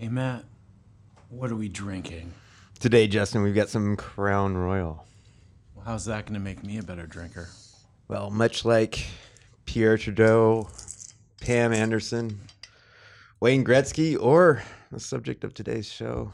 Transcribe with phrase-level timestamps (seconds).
[0.00, 0.46] Hey, Matt,
[1.28, 2.32] what are we drinking?
[2.78, 5.06] Today, Justin, we've got some Crown Royal.
[5.74, 7.50] Well, how's that going to make me a better drinker?
[8.08, 9.04] Well, much like
[9.66, 10.70] Pierre Trudeau,
[11.42, 12.40] Pam Anderson,
[13.40, 16.32] Wayne Gretzky, or the subject of today's show,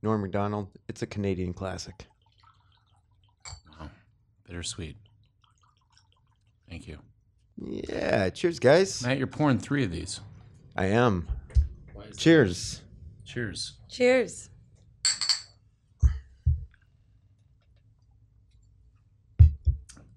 [0.00, 2.06] Norm MacDonald, it's a Canadian classic.
[3.78, 3.90] Wow,
[4.46, 4.96] bittersweet.
[6.66, 6.96] Thank you.
[7.62, 9.02] Yeah, cheers, guys.
[9.02, 10.20] Matt, you're pouring three of these.
[10.74, 11.28] I am.
[12.16, 12.80] Cheers.
[13.24, 13.74] Cheers.
[13.88, 14.50] Cheers.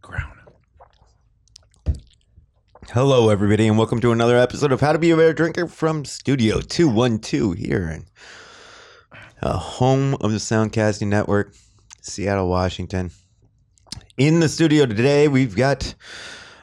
[0.02, 0.38] Crown.
[2.90, 6.04] Hello, everybody, and welcome to another episode of How to Be a Better Drinker from
[6.04, 8.06] Studio 212 here in
[9.42, 11.54] uh, home of the Soundcasting Network,
[12.02, 13.12] Seattle, Washington.
[14.18, 15.94] In the studio today, we've got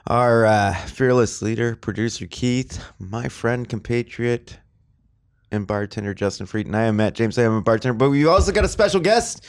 [0.09, 4.59] our uh, fearless leader, producer Keith, my friend, compatriot,
[5.53, 6.75] and bartender Justin Frieden.
[6.75, 7.39] I am Matt James.
[7.39, 9.45] I am a bartender, but we've also got a special guest,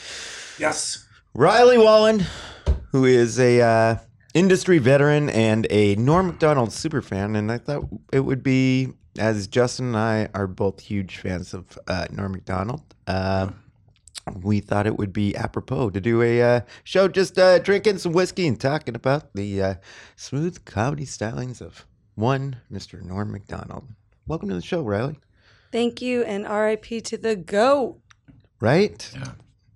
[0.59, 1.07] Yes.
[1.33, 2.23] Riley Wallen,
[2.91, 3.95] who is a uh,
[4.35, 7.35] industry veteran and a Norm Macdonald super fan.
[7.35, 11.79] And I thought it would be, as Justin and I are both huge fans of
[11.87, 13.49] uh, Norm Macdonald, uh,
[14.41, 18.11] we thought it would be apropos to do a uh, show just uh, drinking some
[18.13, 19.73] whiskey and talking about the uh,
[20.15, 21.85] smooth comedy stylings of
[22.15, 23.01] one Mr.
[23.01, 23.87] Norm Macdonald.
[24.27, 25.17] Welcome to the show, Riley.
[25.73, 27.99] Thank you and RIP to the GOAT.
[28.61, 29.11] Right?
[29.15, 29.31] Yeah.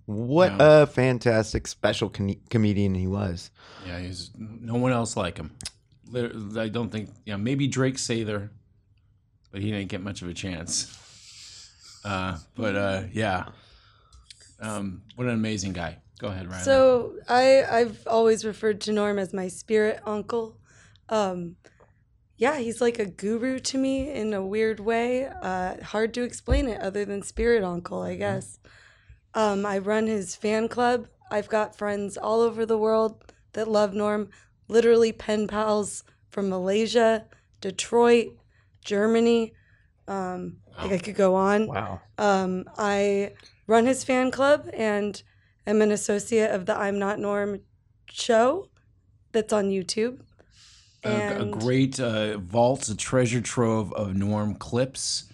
[0.06, 0.84] What Yeah.
[0.84, 3.50] a fantastic special com- comedian he was.
[3.86, 5.58] Yeah, he's no one else like him.
[6.56, 8.52] I don't think, yeah, maybe Drake Sather,
[9.52, 10.88] but he didn't get much of a chance.
[12.06, 13.46] Uh, but uh, yeah.
[14.60, 15.98] Um, what an amazing guy.
[16.20, 16.64] Go ahead, Ryan.
[16.64, 20.58] So I I've always referred to Norm as my spirit uncle.
[21.10, 21.56] Um,
[22.38, 25.26] yeah, he's like a guru to me in a weird way.
[25.26, 28.60] Uh, hard to explain it other than spirit uncle, I guess.
[29.34, 31.08] Um, I run his fan club.
[31.32, 34.30] I've got friends all over the world that love Norm.
[34.68, 37.26] Literally pen pals from Malaysia,
[37.60, 38.28] Detroit,
[38.86, 39.54] Germany.
[40.08, 41.68] Um, like I could go on.
[41.68, 42.02] Wow.
[42.20, 43.34] Um, I
[43.66, 45.22] run his fan club and
[45.66, 47.62] am an associate of the I'm Not Norm
[48.10, 48.70] show
[49.32, 50.20] that's on YouTube.
[51.04, 55.26] A, a great uh, vault, a treasure trove of Norm clips.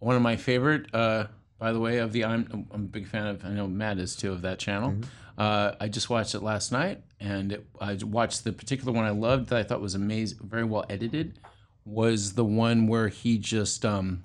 [0.00, 1.26] One of my favorite, uh,
[1.58, 3.44] by the way, of the I'm I'm a big fan of.
[3.44, 4.96] I know Matt is too of that channel.
[5.36, 9.10] Uh, I just watched it last night, and it, I watched the particular one I
[9.10, 11.38] loved that I thought was amazing, very well edited.
[11.84, 14.24] Was the one where he just um,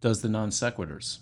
[0.00, 1.18] does the non sequiturs,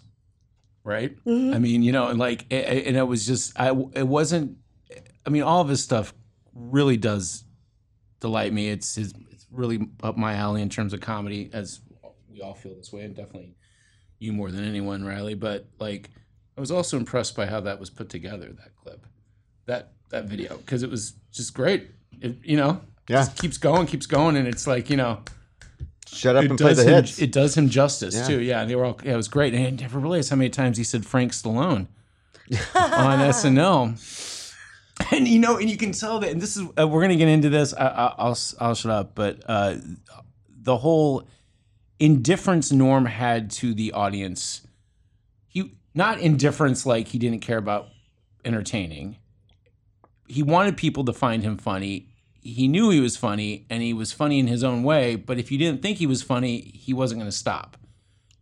[0.84, 1.16] right?
[1.25, 1.54] Mhm.
[1.54, 4.56] I mean, you know, like, and it was just, I, it wasn't.
[5.26, 6.15] I mean, all of his stuff
[6.54, 7.44] really does
[8.20, 8.69] delight me.
[8.69, 11.81] It's his, it's really up my alley in terms of comedy, as
[12.31, 13.54] we all feel this way, and definitely
[14.19, 15.34] you more than anyone, Riley.
[15.34, 16.10] But like,
[16.56, 18.47] I was also impressed by how that was put together.
[18.53, 19.06] That clip,
[19.66, 21.91] that that video, because it was just great.
[22.20, 23.16] It, you know, Yeah.
[23.19, 25.20] just keeps going, keeps going, and it's like you know,
[26.06, 27.19] Shut up it and play the him, hits.
[27.20, 28.26] it does him justice Yeah.
[28.26, 28.41] too.
[28.42, 28.98] Yeah, they were all.
[29.04, 31.87] Yeah, it was great, and I never realized how many times he said Frank Stallone
[32.75, 33.97] on SNL.
[35.16, 36.31] And you know, and you can tell that.
[36.31, 37.75] And this is uh, we're gonna get into this.
[37.75, 39.15] I, I, I'll I'll shut up.
[39.15, 39.76] But uh,
[40.48, 41.26] the whole
[41.98, 44.66] indifference Norm had to the audience,
[45.49, 47.88] he not indifference like he didn't care about
[48.44, 49.16] entertaining.
[50.28, 52.06] He wanted people to find him funny.
[52.41, 55.16] He knew he was funny, and he was funny in his own way.
[55.16, 57.76] But if you didn't think he was funny, he wasn't going to stop.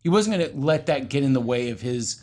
[0.02, 2.22] He wasn't going to let that get in the way of his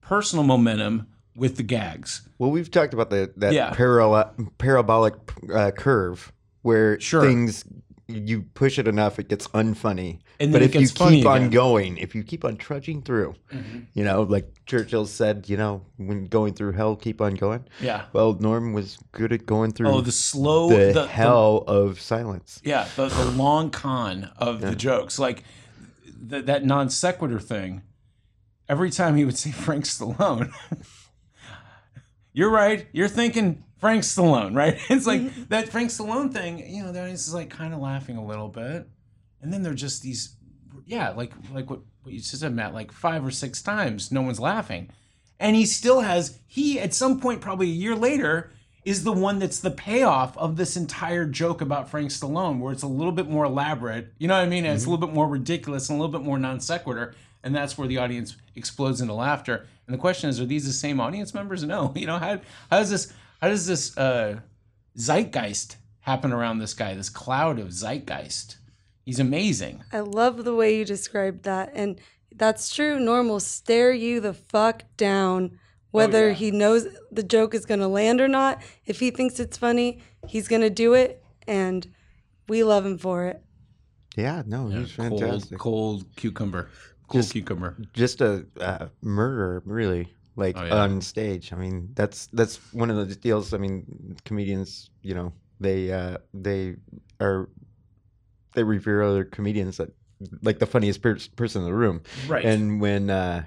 [0.00, 1.06] personal momentum
[1.38, 2.28] with the gags.
[2.38, 3.72] well, we've talked about the that Yeah.
[3.72, 5.14] parala- parabolic
[5.54, 6.32] uh, curve
[6.62, 7.22] where Sure.
[7.22, 7.64] things
[8.10, 10.18] you push it enough, it gets unfunny.
[10.40, 11.50] And but if you keep on again.
[11.50, 13.34] going, if you keep on trudging through,
[13.92, 17.66] you know, like Churchill said, you know, when going through hell, keep on going.
[17.82, 18.06] Yeah.
[18.14, 22.60] Well, Norm was good at going through Oh, the slow, the, the, hell of silence.
[22.64, 25.44] Yeah, the, the long con of the jokes, like
[26.30, 27.82] th- that non sequitur thing.
[28.70, 30.50] Every time he would say Frank Stallone,
[32.38, 32.86] you're right.
[32.92, 34.78] You're thinking Frank Stallone, right?
[34.90, 36.72] It's like that Frank Stallone thing.
[36.72, 38.88] You know, the audience is like kind of laughing a little bit,
[39.42, 40.36] and then they're just these,
[40.86, 42.74] yeah, like like what, what you just said, Matt.
[42.74, 44.88] Like five or six times, no one's laughing,
[45.40, 46.38] and he still has.
[46.46, 48.52] He at some point, probably a year later,
[48.84, 52.84] is the one that's the payoff of this entire joke about Frank Stallone, where it's
[52.84, 54.12] a little bit more elaborate.
[54.18, 54.64] You know what I mean?
[54.64, 54.92] And It's a mm-hmm.
[54.92, 57.98] little bit more ridiculous and a little bit more non sequitur, and that's where the
[57.98, 59.66] audience explodes into laughter.
[59.86, 61.62] And the question is, are these the same audience members?
[61.64, 61.92] No.
[61.96, 62.40] You know how
[62.70, 64.40] how does this how does this uh,
[64.96, 66.94] zeitgeist happen around this guy?
[66.94, 68.56] This cloud of zeitgeist.
[69.04, 69.84] He's amazing.
[69.92, 71.70] I love the way you described that.
[71.74, 72.00] And
[72.34, 73.00] That's true.
[73.00, 75.58] Norm will stare you the fuck down,
[75.90, 76.34] whether yeah.
[76.34, 78.62] he knows the joke is going to land or not.
[78.84, 81.90] If he thinks it's funny, he's going to do it, and
[82.48, 83.42] we love him for it.
[84.16, 85.58] Yeah, no, he's Cold, fantastic.
[85.58, 86.70] cold cucumber.
[87.08, 87.76] Cool Just- cucumber.
[87.92, 90.12] Just a uh, murderer, really.
[90.36, 90.74] Like Oh, yeah.
[90.82, 91.52] on stage.
[91.52, 93.52] I mean, that's that's one of the deals.
[93.52, 96.76] I mean, comedians, you know, they uh, they
[97.20, 97.48] are
[98.54, 99.90] they revere other comedians that
[100.42, 102.02] like the funniest per- person in the room.
[102.28, 102.44] Right.
[102.44, 103.44] And when uh,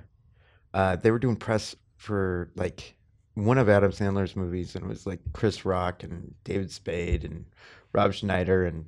[0.74, 2.96] uh, they were doing press for like
[3.36, 7.46] one of Adam Sandler's movies, and it was like Chris Rock and David Spade and
[7.94, 8.86] Rob Schneider and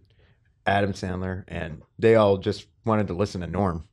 [0.65, 3.85] Adam Sandler, and they all just wanted to listen to Norm.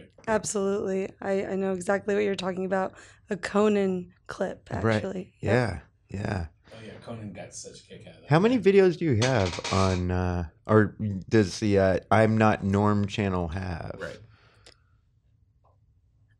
[0.00, 0.10] Right.
[0.28, 1.08] Absolutely.
[1.20, 2.94] I, I know exactly what you're talking about.
[3.30, 4.96] A Conan clip, Right.
[4.96, 5.32] actually.
[5.40, 6.46] Yeah, yeah.
[6.72, 8.28] Oh yeah, Conan got such a kick out of that.
[8.30, 10.96] How many videos do you have on, uh, or
[11.28, 13.96] does the uh, I'm Not Norm channel have?
[14.00, 14.18] Right.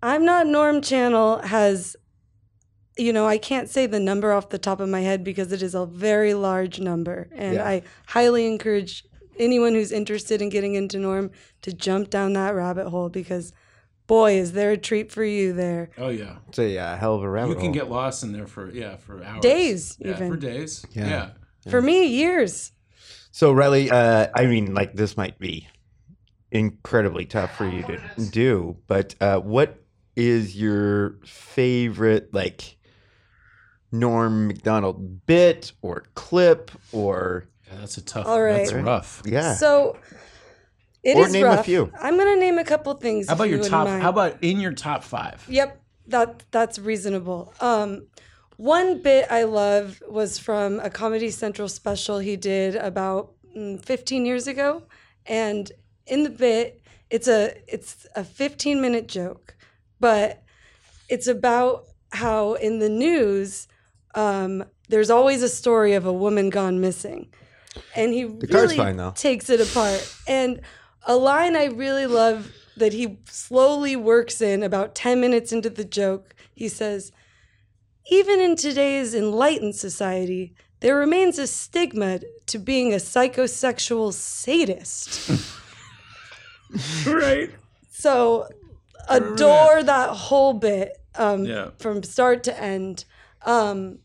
[0.02, 1.94] I'm Not Norm channel has,
[2.96, 5.62] you know, I can't say the number off the top of my head because it
[5.62, 7.28] is a very large number.
[7.34, 7.66] And Yeah.
[7.68, 9.04] I highly encourage
[9.38, 11.30] anyone who's interested in getting into Norm
[11.62, 13.52] to jump down that rabbit hole because,
[14.06, 15.90] boy, is there a treat for you there.
[15.98, 16.36] Oh yeah.
[16.48, 17.54] It's a uh, hell of a rabbit hole.
[17.54, 17.88] You can hole.
[17.88, 19.42] get lost in there for yeah for hours.
[19.42, 20.30] Days, Yeah, even.
[20.30, 20.84] for days.
[20.92, 21.08] Yeah.
[21.08, 21.70] Yeah.
[21.70, 22.72] For me, years.
[23.32, 25.68] So Riley, uh, I mean, like this might be
[26.50, 28.00] incredibly tough for you to
[28.30, 29.84] do, but uh, what
[30.16, 32.76] is your favorite like
[33.92, 38.26] Norm mcdonald bit or clip or Yeah, that's a tough.
[38.26, 39.22] All That's rough.
[39.24, 39.54] yeah?
[39.54, 39.96] So
[41.02, 41.64] it is Or name a rough.
[41.64, 41.90] few.
[42.00, 43.28] I'm going to name a couple things.
[43.28, 43.86] How if about you your wouldn't top?
[43.86, 44.02] mind.
[44.02, 45.44] How about in your top five?
[45.48, 47.54] Yep, that that's reasonable.
[47.60, 48.06] Um,
[48.56, 54.26] one bit I love was from a Comedy Central special he did about mm, 15
[54.26, 54.82] years ago,
[55.26, 55.70] and
[56.06, 59.54] in the bit, it's a it's a 15 minute joke,
[60.00, 60.42] but
[61.08, 63.68] it's about how in the news,
[64.14, 67.28] um, there's always a story of a woman gone missing,
[67.94, 69.12] and he card's really fine, though.
[69.16, 70.14] takes it apart.
[70.26, 70.60] And
[71.06, 75.84] a line I really love that he slowly works in about 10 minutes into the
[75.84, 77.12] joke, he says,
[78.10, 85.30] Even in today's enlightened society, there remains a stigma to being a psychosexual sadist.
[87.06, 87.50] right.
[87.90, 88.48] So
[89.08, 91.70] adore that whole bit um, Yeah.
[91.78, 93.04] from start to end.
[93.44, 93.98] Um,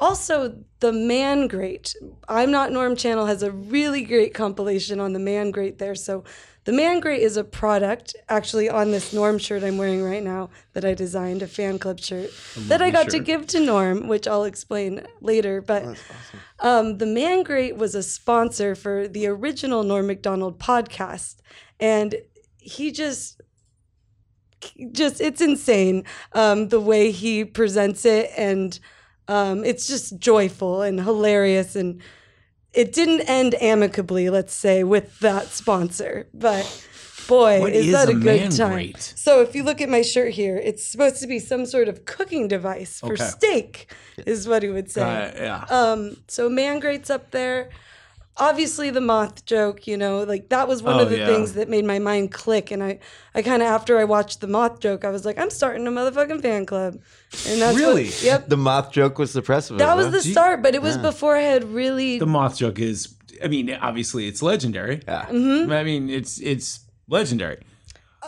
[0.00, 1.94] also, the Man Grate.
[2.28, 5.94] I'm Not Norm channel has a really great compilation on the Man Grate there.
[5.94, 6.24] So,
[6.64, 10.50] the Man Grate is a product actually on this Norm shirt I'm wearing right now
[10.74, 12.30] that I designed, a fan club shirt
[12.68, 15.62] that I got to give to Norm, which I'll explain later.
[15.62, 15.98] But
[16.60, 21.36] um, the Man Grate was a sponsor for the original Norm MacDonald podcast.
[21.78, 22.14] And
[22.58, 23.40] he just
[24.92, 26.04] just it's insane
[26.34, 28.78] um, the way he presents it and
[29.30, 32.00] um, it's just joyful and hilarious and
[32.72, 36.64] it didn't end amicably let's say with that sponsor but
[37.28, 39.14] boy is, is that a, a good time grate?
[39.16, 42.04] so if you look at my shirt here it's supposed to be some sort of
[42.04, 43.24] cooking device for Okay.
[43.24, 43.92] steak
[44.26, 45.64] is what he would say Uh, yeah.
[45.70, 47.70] um, so man grates up there.
[48.40, 51.26] Obviously the moth joke, you know, like that was one Oh, of the yeah.
[51.26, 52.70] things that made my mind click.
[52.70, 52.98] And I,
[53.34, 55.90] I kind of after I watched the moth joke, I was like, I'm starting a
[55.90, 56.94] motherfucking fan club.
[57.46, 58.06] And that's Really?
[58.06, 58.48] What, yep.
[58.48, 59.78] the moth joke was the press of.
[59.78, 60.12] That was huh?
[60.12, 62.18] the start, but it was before I had really.
[62.18, 63.14] the moth joke is.
[63.44, 65.00] I mean, obviously, it's legendary.
[65.06, 65.26] Yeah.
[65.26, 65.70] Mm-hmm.
[65.72, 67.58] I mean, it's it's legendary.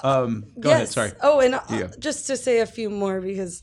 [0.03, 0.89] Um, go ahead.
[0.89, 1.13] Sorry.
[1.23, 1.89] Oh, and uh, Yeah.
[1.99, 3.63] just to say a few more because,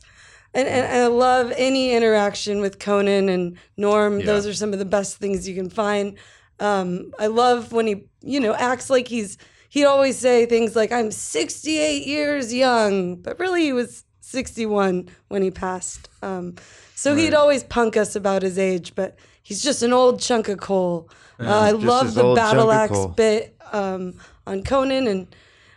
[0.53, 4.23] and, and I love any interaction with Conan and Norm.
[4.25, 6.17] Those are some of the best things you can find.
[6.59, 9.37] Um, I love when he, you know, acts like he's.
[9.71, 15.41] He'd always say things like, "I'm 68 years young," but really he was 61 when
[15.43, 16.09] he passed.
[16.23, 16.55] Um,
[16.95, 20.59] so he'd always punk us about his age, but he's just an old chunk of
[20.59, 21.09] coal.
[21.39, 24.15] Uh, I love the battle axe bit um,
[24.47, 25.27] on Conan, and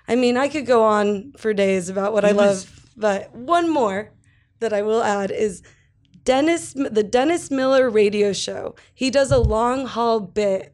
[0.08, 3.68] I mean, I could go on for days about what I was- love, but one
[3.70, 4.10] more
[4.60, 5.62] that I will add is
[6.24, 8.74] Dennis, the Dennis Miller radio show.
[8.94, 10.71] He does a long haul bit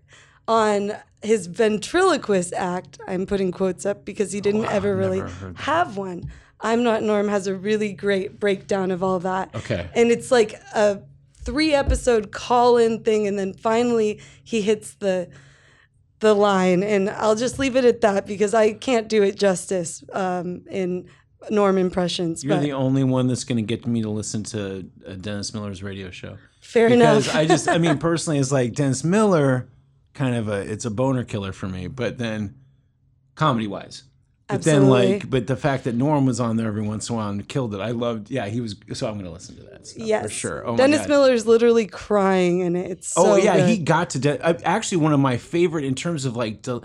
[0.49, 2.99] on his ventriloquist act.
[3.07, 5.23] I'm putting quotes up because he didn't ever really
[5.57, 6.31] have one.
[6.61, 9.55] I'm Not Norm has a really great breakdown of all that.
[9.55, 9.89] Okay.
[9.95, 11.01] And it's like a
[11.45, 13.27] three episode call in thing.
[13.27, 15.29] And then finally he hits the
[16.21, 16.83] the line.
[16.83, 21.09] And I'll just leave it at that because I can't do it justice um, in
[21.51, 22.43] Norm impressions.
[22.43, 25.55] You're but the only one that's going to get me to listen to uh, Dennis
[25.55, 26.37] Miller's radio show.
[26.61, 27.37] fair Because enough.
[27.37, 29.69] I just, I mean, personally, it's like Dennis Miller,
[30.19, 31.87] kind of a, it's a boner killer for me.
[31.87, 32.57] But then,
[33.37, 34.03] comedy wise,
[34.49, 37.19] But then, like, but the fact that Norm was on there every once in a
[37.19, 38.29] while and killed it, I loved.
[38.29, 38.75] Yeah, he was.
[38.95, 40.67] So I'm going to listen to that stuff yes, for sure.
[40.67, 41.09] Oh my Dennis God.
[41.11, 42.91] Miller's literally crying in it.
[42.91, 43.69] It's oh, so Oh yeah, good.
[43.69, 44.19] he got to.
[44.19, 46.63] De- I- actually, one of my favorite in terms of like.
[46.63, 46.81] The,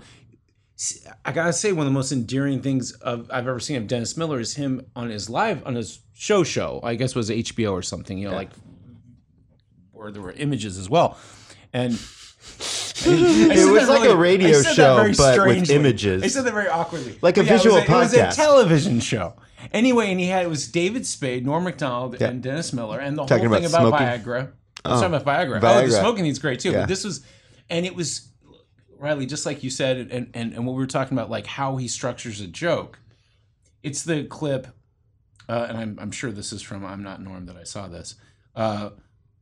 [1.24, 4.16] I gotta say, one of the most endearing things of I've ever seen of Dennis
[4.16, 6.80] Miller is him on his live on his show show.
[6.82, 8.18] I guess it was HBO or something.
[8.18, 8.50] You know, like
[9.92, 11.18] where there were images as well,
[11.72, 11.98] and.
[13.06, 16.22] It was like a radio show, but with images.
[16.22, 19.00] I said that very awkwardly, Like a yeah, visual it a, It was a television
[19.00, 19.34] show.
[19.72, 23.24] Anyway, and he had it was David Spade, Norm Macdonald, and Dennis Miller, and the
[23.24, 24.24] Talking whole thing about about, smoking?
[24.24, 24.52] Viagra.
[24.84, 25.60] I was talking about Viagra.
[25.62, 26.70] Oh, the smoking is great too.
[26.70, 26.80] Yeah.
[26.80, 27.24] But this was,
[27.70, 28.28] and it was
[28.98, 31.76] Riley, just like you said, and, and and what we were talking about, like how
[31.76, 33.00] he structures a joke.
[33.82, 34.68] It's the clip,
[35.48, 38.14] uh, and I'm I'm sure this is from I'm not Norm that I saw this.
[38.54, 38.90] Uh,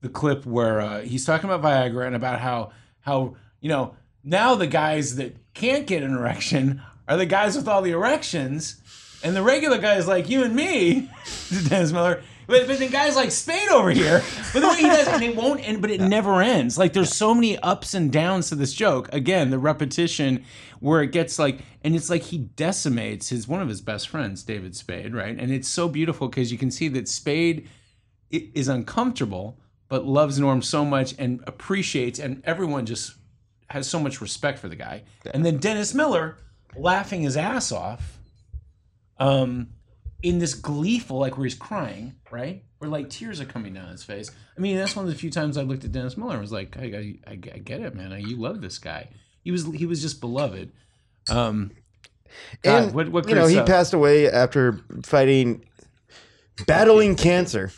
[0.01, 4.55] the clip where uh, he's talking about Viagra and about how how you know now
[4.55, 8.81] the guys that can't get an erection are the guys with all the erections,
[9.25, 11.11] and the regular guys like you and me,
[11.69, 12.23] Dennis Miller.
[12.47, 15.37] But, but the guys like Spade over here, but the way he does, and it
[15.37, 16.77] won't end, but it never ends.
[16.77, 19.09] Like there's so many ups and downs to this joke.
[19.13, 20.45] Again, the repetition
[20.81, 24.43] where it gets like, and it's like he decimates his one of his best friends,
[24.43, 25.39] David Spade, right?
[25.39, 27.69] And it's so beautiful because you can see that Spade
[28.31, 33.15] is uncomfortable, but loves Norm so much and appreciates, and everyone just
[33.73, 35.03] has so much respect for the guy.
[35.33, 36.37] And then Dennis Miller
[36.77, 38.19] laughing his ass off,
[39.19, 39.69] um,
[40.23, 42.65] in this gleeful, like where he's crying, right?
[42.79, 44.31] Where like tears are coming down his face.
[44.57, 46.53] I mean, that's one of the few times I looked at Dennis Miller and was
[46.53, 48.13] like, I, I, I, I get it, man.
[48.21, 49.09] You love this guy.
[49.43, 50.71] He was he was just beloved.
[51.29, 51.73] Um,
[52.63, 53.67] God, and what, what you know, he stuff.
[53.67, 55.65] passed away after fighting,
[56.67, 57.73] battling cancer.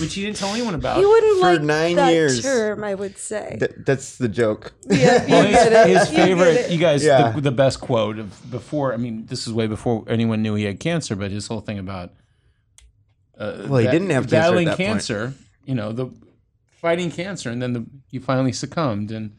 [0.00, 0.98] Which he didn't tell anyone about.
[0.98, 2.42] He wouldn't For like nine that years.
[2.42, 3.56] term, I would say.
[3.58, 4.72] Th- that's the joke.
[4.88, 6.70] yeah, you Well, his, his favorite, it.
[6.70, 7.32] you guys, Yeah.
[7.32, 8.92] the, the best quote of before.
[8.94, 11.78] I mean, this is way before anyone knew he had cancer, but his whole thing
[11.78, 12.10] about
[13.38, 14.88] uh, Well, he ba- didn't have cancer at battling that point.
[14.88, 15.34] cancer.
[15.64, 16.10] You know, the
[16.80, 19.36] fighting cancer, and then the he finally succumbed, and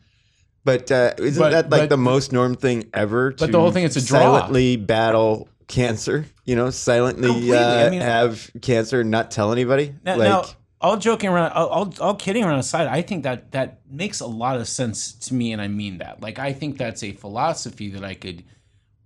[0.63, 3.31] But uh, isn't But- that like but- the most norm thing ever?
[3.31, 4.19] But to the whole thing, it's a draw.
[4.19, 6.25] silently battle cancer.
[6.43, 9.95] You know, silently uh, I mean- have cancer and not tell anybody.
[10.03, 10.45] now, like, now
[10.81, 14.27] all joking around, all, all, all kidding around aside, I think that that makes a
[14.27, 16.21] lot of sense to me, and I mean that.
[16.21, 18.43] Like, I think that's a philosophy that I could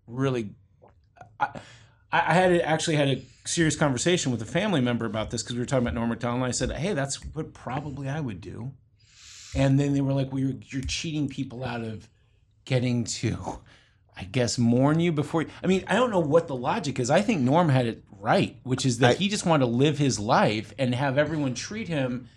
[0.08, 0.52] really.
[1.40, 1.50] I,
[2.12, 5.60] I had actually had a serious conversation with a family member about this because we
[5.60, 6.42] were talking about Norm Macdonald.
[6.44, 8.72] And I said, "Hey, that's what probably I would do."
[9.56, 12.08] And then they were like, "Well, you're, you're cheating people out of
[12.66, 13.60] getting to,
[14.18, 15.50] I guess, mourn you before." You.
[15.64, 17.10] I mean, I don't know what the logic is.
[17.10, 19.98] I think Norm had it right, which is that I- he just wanted to live
[19.98, 22.28] his life and have everyone treat him.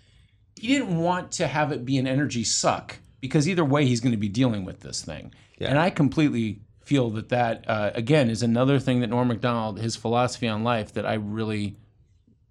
[0.58, 4.12] He didn't want to have it be an energy suck because either way, he's going
[4.12, 5.32] to be dealing with this thing.
[5.60, 9.96] And I completely feel that that uh, again is another thing that Norm Macdonald, his
[9.96, 11.76] philosophy on life, that I really,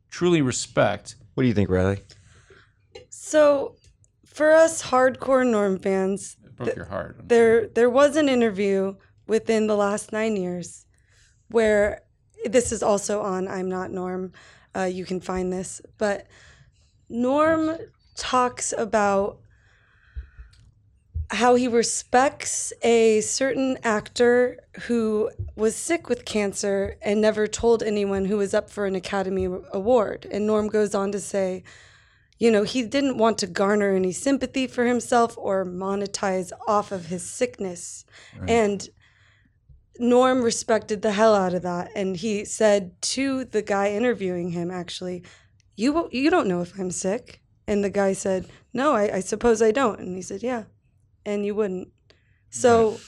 [0.09, 1.15] truly respect.
[1.33, 1.99] what do you think, Riley?
[3.09, 3.75] So,
[4.25, 7.17] for us hardcore Norm fans, It broke your heart.
[7.27, 8.95] there there was an interview
[9.27, 10.85] within the last nine years
[11.49, 12.01] where
[12.45, 14.33] this is also on I'm Not Norm.
[14.75, 16.27] Uh, you can find this, but
[17.09, 17.77] Norm
[18.15, 19.39] talks about
[21.31, 28.25] how he respects a certain actor who was sick with cancer and never told anyone
[28.25, 30.27] who was up for an Academy Award.
[30.31, 31.63] And Norm goes on to say,
[32.37, 37.07] you know, he didn't want to garner any sympathy for himself or monetize off of
[37.07, 38.05] his sickness.
[38.47, 38.87] And
[39.99, 41.91] Norm respected the hell out of that.
[41.95, 45.23] And he said to the guy interviewing him, actually,
[45.75, 47.41] you, you don't know if I'm sick.
[47.67, 49.99] And the guy said, No, I, I suppose I don't.
[49.99, 50.65] And he said, Yeah,
[51.25, 51.89] and you wouldn't.
[52.49, 52.99] So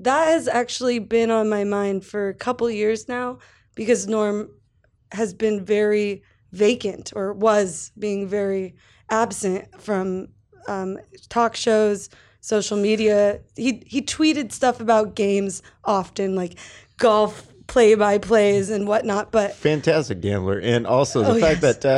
[0.00, 3.38] that has actually been on my mind for a couple years now
[3.74, 4.50] because Norm
[5.12, 8.74] has been very vacant or was being very
[9.10, 10.28] absent from
[10.66, 12.08] um, talk shows,
[12.44, 13.40] social media.
[13.56, 16.58] He he tweeted stuff about games often, like
[16.98, 19.32] golf play by plays and whatnot.
[19.32, 21.76] But Fantastic gambler, and also the Oh, fact yes.
[21.78, 21.90] that uh,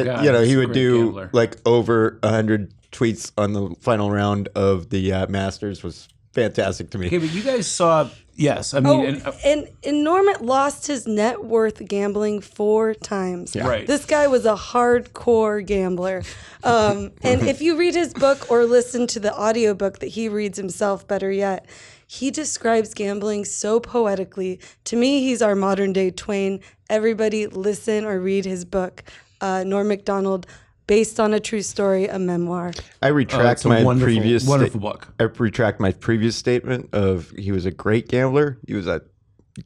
[0.00, 1.30] Oh, God, you know he would do gambler.
[1.32, 6.98] like over hundred tweets on the final round of the uh, Masters was fantastic to
[6.98, 7.06] me.
[7.06, 10.86] Okay, but you guys saw, yes, I mean, Oh, and, uh, and, and Norman lost
[10.86, 13.56] his net worth gambling four times.
[13.56, 13.86] Right.
[13.86, 16.22] This guy was a hardcore gambler.
[16.62, 20.58] Um, and if you read his book or listen to the audiobook that he reads
[20.58, 21.66] himself, better yet,
[22.06, 24.60] he describes gambling so poetically.
[24.84, 26.60] To me, he's our modern day Twain.
[26.90, 29.02] Everybody listen or read his book,
[29.40, 30.46] uh, Norm MacDonald,
[30.86, 32.72] based on a true story, a memoir.
[33.02, 35.08] I oh, retract it's a my wonderful, previous sta- wonderful book.
[35.18, 38.58] I retract my previous statement of he was a great gambler.
[38.66, 39.02] He was a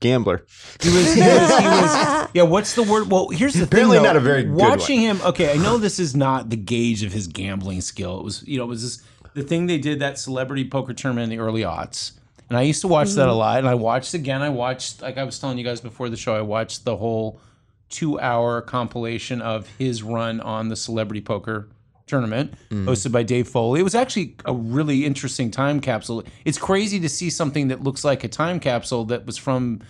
[0.01, 0.45] gambler.
[0.81, 2.43] He was, he was, he was, yeah.
[2.43, 3.11] What's the word?
[3.11, 4.03] Well, here's the Apparently thing.
[4.03, 4.09] though.
[4.09, 5.21] not a very good watching him.
[5.23, 8.19] Okay, I know this is not the gauge of his gambling skill.
[8.19, 11.25] It was, you know, it was this, the thing they did that celebrity poker tournament
[11.25, 12.13] in the early aughts,
[12.49, 13.31] and I used to watch that mm-hmm.
[13.31, 13.59] a lot.
[13.59, 14.43] And I watched again.
[14.43, 17.41] I watched, like I was telling you guys before the show, I watched the whole
[17.89, 21.69] two-hour compilation of his run on the celebrity poker
[22.07, 23.81] tournament hosted by Dave Foley.
[23.81, 26.25] It was actually a really interesting time capsule.
[26.45, 29.81] It's crazy to see something that looks like a time capsule that was from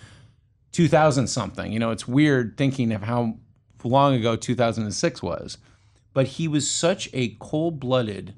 [0.73, 1.71] 2000 something.
[1.71, 3.37] You know, it's weird thinking of how
[3.83, 5.57] long ago 2006 was.
[6.13, 8.33] But he was such a cold-blooded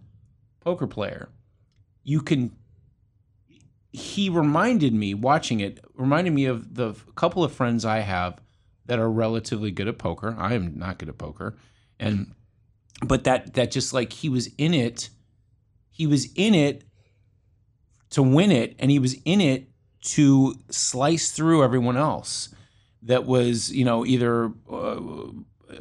[0.59, 1.29] poker player.
[2.03, 2.51] You can
[3.93, 8.39] he reminded me watching it reminded me of the couple of friends I have
[8.85, 10.35] that are relatively good at poker.
[10.37, 11.55] I am not good at poker.
[11.99, 12.33] And
[13.05, 15.09] but that that just like he was in it
[15.89, 16.83] he was in it
[18.11, 19.69] to win it and he was in it
[20.01, 22.49] to slice through everyone else
[23.03, 24.99] that was you know either uh,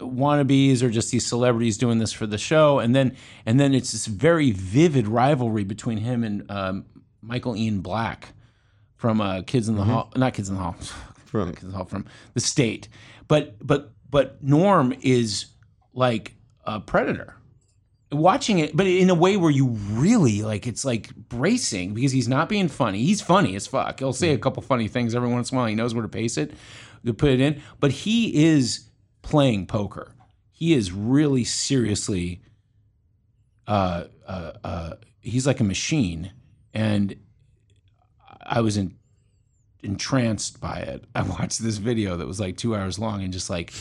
[0.00, 3.16] wannabes or just these celebrities doing this for the show and then
[3.46, 6.84] and then it's this very vivid rivalry between him and um,
[7.22, 8.32] michael ian black
[8.96, 10.76] from uh, kids in the hall not kids in the hall
[11.30, 12.88] From in the from the state
[13.28, 15.46] but but but norm is
[15.94, 16.34] like
[16.64, 17.36] a predator
[18.12, 22.28] watching it, but in a way where you really like it's like bracing because he's
[22.28, 23.02] not being funny.
[23.02, 23.98] He's funny as fuck.
[23.98, 25.68] He'll say a couple funny things every once in a while.
[25.68, 26.52] He knows where to pace it,
[27.04, 27.62] to put it in.
[27.78, 28.88] But he is
[29.22, 30.14] playing poker.
[30.50, 32.42] He is really seriously.
[33.66, 36.32] Uh, uh, uh, he's like a machine,
[36.74, 37.14] and
[38.44, 38.96] I was in,
[39.82, 41.04] entranced by it.
[41.14, 43.72] I watched this video that was like two hours long and just like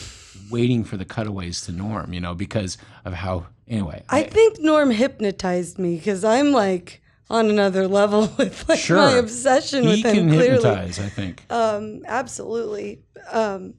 [0.50, 3.46] waiting for the cutaways to Norm, you know, because of how.
[3.68, 8.96] Anyway, I think Norm hypnotized me because I'm like on another level with like Sure.
[8.96, 10.14] my obsession he with him.
[10.14, 10.98] He can clearly, hypnotize.
[10.98, 11.44] I think.
[11.50, 13.02] um, absolutely.
[13.30, 13.74] Um,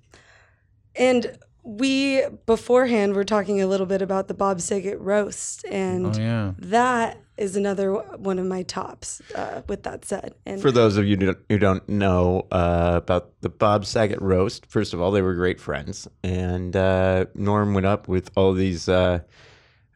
[0.95, 6.19] and we beforehand were talking a little bit about the Bob Saget roast, and oh
[6.19, 6.51] yeah.
[6.57, 9.21] that is another one of my tops.
[9.35, 12.93] Uh, with that said, and For those of you who don't- who don't know uh,
[13.03, 17.73] about the Bob Saget roast, first of all, they were great friends, and uh, Norm
[17.73, 18.87] went up with all these.
[18.87, 19.19] Uh,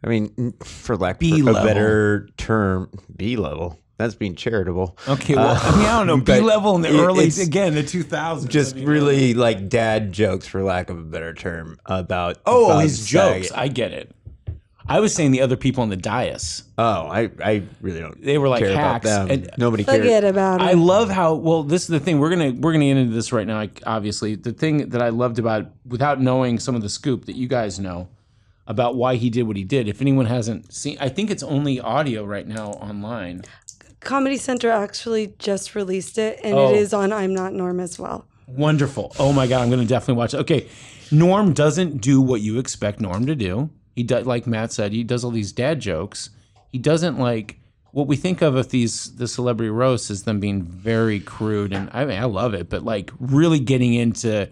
[0.04, 1.64] I mean, for lack of a B-level.
[1.64, 3.80] better term, B level.
[3.98, 4.98] That's being charitable.
[5.08, 6.18] Okay, well, I mean, I don't know.
[6.26, 8.48] but B level in the it- early, it's again, the 2000s.
[8.50, 12.68] Just I mean, really like dad jokes, for lack of a better term, about Oh,
[12.70, 13.52] Bob his jokes.
[13.52, 14.15] I get it.
[14.88, 16.64] I was saying the other people on the dais.
[16.78, 18.22] Oh, I, I really don't.
[18.24, 19.06] They were like care hacks.
[19.06, 19.32] about them.
[19.32, 19.98] And Nobody cares.
[19.98, 20.64] forget about it.
[20.64, 22.20] I love how well this is the thing.
[22.20, 23.56] We're gonna we're gonna get into this right now.
[23.56, 27.36] Like, obviously, the thing that I loved about without knowing some of the scoop that
[27.36, 28.10] you guys know
[28.68, 29.88] about why he did what he did.
[29.88, 33.42] If anyone hasn't seen, I think it's only audio right now online.
[34.02, 36.70] Comedy Central actually just released it, and Oh.
[36.70, 38.26] it is on I'm Not Norm as well.
[38.48, 39.16] Wonderful.
[39.18, 40.38] Oh my god, I'm gonna definitely watch it.
[40.42, 40.68] Okay,
[41.12, 43.72] Norm doesn't do what you expect Norm to do.
[43.96, 46.30] He does, like Matt said, he does all these dad jokes.
[46.72, 47.60] He doesn't like
[47.92, 51.90] what we think of with these the celebrity roasts as them being very crude, and
[51.94, 54.50] I mean I love it, but like really getting into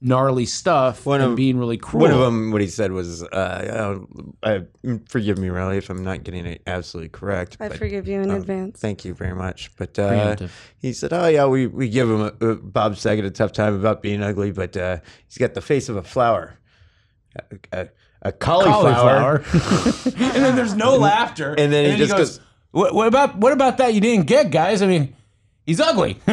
[0.00, 2.02] gnarly stuff One and of- being really cruel.
[2.02, 3.98] One of them, what he said was, uh,
[4.42, 4.60] uh, uh,
[5.08, 7.56] forgive me, Riley, if I'm not getting it absolutely correct.
[7.58, 8.78] I but, forgive you in um, advance.
[8.78, 9.74] Thank you very much.
[9.76, 10.36] But uh,
[10.78, 13.74] he said, "Oh yeah, we, we give him a, uh, Bob Saget a tough time
[13.74, 16.58] about being ugly, but uh, he's got the face of a flower,
[18.26, 22.40] a, a, a cauliflower." cauliflower, and then there's no laughter, And then he just goes-
[22.70, 23.94] what, "What about what about that?
[23.94, 24.82] You didn't get, guys.
[24.82, 25.14] I mean,
[25.64, 26.18] he's ugly.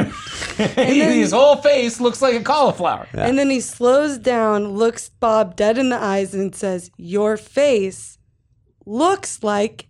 [0.57, 5.77] His whole face looks like a cauliflower." And then he slows down, looks Bob dead
[5.77, 8.17] in the eyes, and says, Your face
[8.85, 9.87] looks like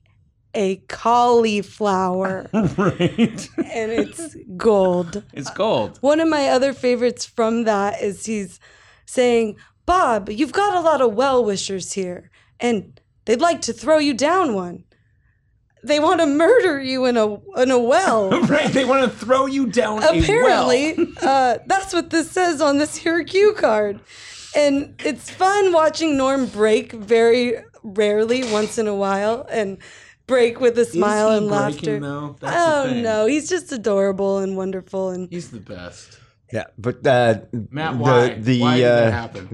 [0.54, 2.48] a cauliflower.
[2.54, 3.50] right.
[3.58, 5.24] and it's gold.
[5.34, 5.98] It's gold.
[6.02, 8.60] One of my other favorites from that is he's
[9.06, 13.98] saying, Bob, you've got a lot of well wishers here, and they'd like to throw
[13.98, 14.86] you down one.
[15.84, 18.30] They want to murder you in a in a well.
[18.48, 18.72] Right.
[18.72, 20.24] They want to throw you down a well.
[20.24, 24.00] Apparently, uh, that's what this says on this here cue card.
[24.56, 29.80] And it's fun watching Norm break very rarely, once in a while, and
[30.28, 32.00] break with a smile and breaking, laughter.
[32.00, 32.36] though?
[32.40, 35.10] That's the oh no, he's just adorable and wonderful.
[35.10, 36.20] And He's the best.
[36.52, 37.40] Yeah, but uh,
[37.72, 38.34] Matt, the why?
[38.36, 38.84] the Why did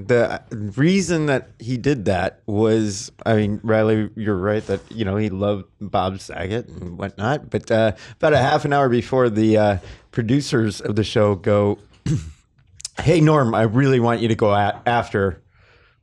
[0.07, 4.81] that uh, the reason that he did that was, I mean, Riley, you're right that
[4.91, 7.49] you know he loved Bob Saget and whatnot.
[7.49, 9.77] But uh, about a half an hour before the uh,
[10.11, 11.79] producers of the show go,
[13.01, 15.41] "Hey Norm, I really want you to go a- after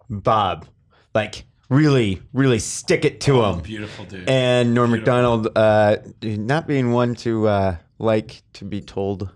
[0.08, 0.66] Bob,
[1.14, 4.30] like really, really stick it to him." Beautiful dude.
[4.30, 9.30] And Norm Macdonald, uh, not being one to uh, like to be told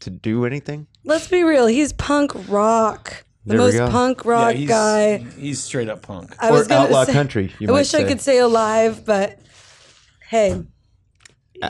[0.00, 0.86] to do anything?
[1.04, 1.66] Let's be real.
[1.66, 3.24] He's punk rock.
[3.46, 5.18] The There most punk rock he's, guy.
[5.38, 6.34] He's straight up punk.
[6.38, 7.52] I or outlaw say- country?
[7.58, 9.38] You I might wish I could say alive, but
[10.28, 10.62] hey,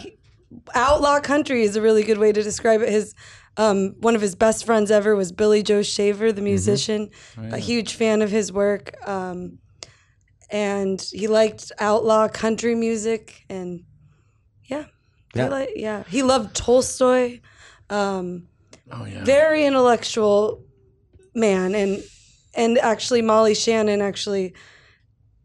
[0.01, 0.19] he-
[0.75, 2.89] outlaw country is a really good way to describe it.
[2.89, 3.15] His
[3.57, 6.37] um, one of his best friends ever was Billy Joe Shaver, Mm-hmm.
[6.37, 7.11] the musician.
[7.39, 9.59] Oh, A huge fan of his work, um,
[10.51, 13.45] and he liked outlaw country music.
[13.49, 13.85] And
[14.65, 14.87] yeah,
[15.35, 15.47] Yeah.
[15.47, 17.41] I like, yeah, he loved Tolstoy.
[17.91, 18.47] Um,
[18.93, 19.23] Oh yeah.
[19.25, 20.65] very intellectual
[21.35, 22.03] man and
[22.57, 24.53] and actually molly shannon actually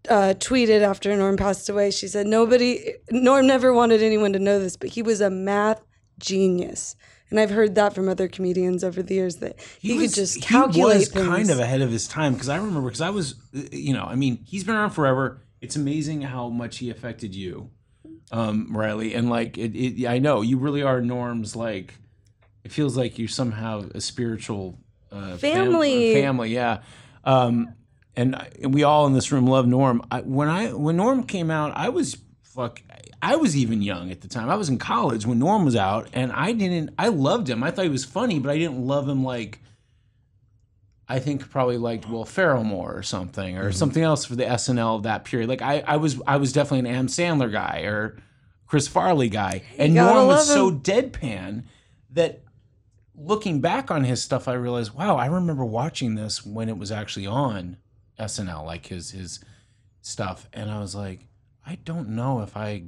[0.10, 4.58] uh, tweeted after norm passed away she said nobody norm never wanted anyone to know
[4.60, 5.80] this but he was a math
[6.18, 6.96] genius
[7.30, 10.42] and i've heard that from other comedians over the years that he, was- could just
[10.42, 11.28] calculate He was things.
[11.28, 14.16] kind of ahead of his time because I remember because I was, you know, I
[14.16, 15.42] mean, he's been around forever.
[15.62, 17.70] It's amazing how much he affected you,
[18.32, 20.08] um, Riley, and like it, it.
[20.08, 21.96] I know you really are Norm's like.
[22.66, 24.78] It feels like you're somehow a spiritual
[25.12, 25.40] uh, fam-
[25.72, 26.14] Family.
[26.16, 26.82] family, yeah.
[27.24, 27.74] Um,
[28.16, 30.02] and, I- and we all in this room love Norm.
[30.12, 32.82] I, when I when Norm came out, I was fuck.
[33.22, 34.50] I was even young at the time.
[34.50, 36.90] I was in college when Norm was out, and I didn't.
[37.00, 37.64] I loved him.
[37.64, 39.60] I thought he was funny, but I didn't love him like.
[41.08, 44.96] I think probably liked Will Ferrell more or something, or something else for the SNL
[44.98, 45.48] of that period.
[45.50, 48.18] Like I, I was, I was definitely an Am Sandler guy or
[48.66, 51.66] Chris Farley guy, and Norm was love so deadpan
[52.12, 52.42] that
[53.18, 56.92] looking back on his stuff, I realized, wow, I remember watching this when it was
[56.92, 57.78] actually on
[58.20, 59.40] SNL, like his his
[60.02, 61.28] stuff, and I was like,
[61.66, 62.84] I don't know if I,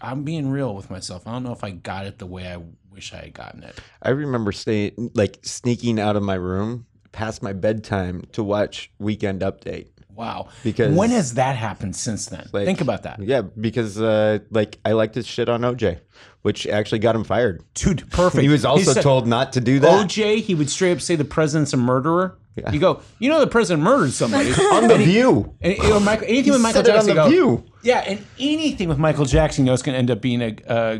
[0.00, 1.26] I'm being real with myself.
[1.26, 2.58] I don't know if I got it the way I
[2.90, 3.80] wish I had gotten it.
[4.02, 9.40] I remember staying like sneaking out of my room past my bedtime to watch Weekend
[9.40, 9.88] Update.
[10.14, 12.46] Wow, Because- when has that happened since then?
[12.52, 15.98] Like- Think about that, Yeah, because uh, like I liked his shit on OJ,
[16.42, 17.62] which actually got him fired.
[17.74, 18.08] dude.
[18.10, 18.42] Perfect.
[18.42, 20.06] He was also said- told not to do that.
[20.08, 22.38] OJ, he would straight up say the president's a murderer.
[22.72, 24.52] You go, you know, the president murdered somebody.
[24.72, 25.56] on the View.
[25.60, 27.64] And, you know, Michael, anything with Michael it on Jackson, The go, View.
[27.82, 30.56] yeah, and anything with Michael Jackson, you know, it's going to end up being a,
[30.68, 30.98] uh,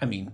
[0.00, 0.32] I mean,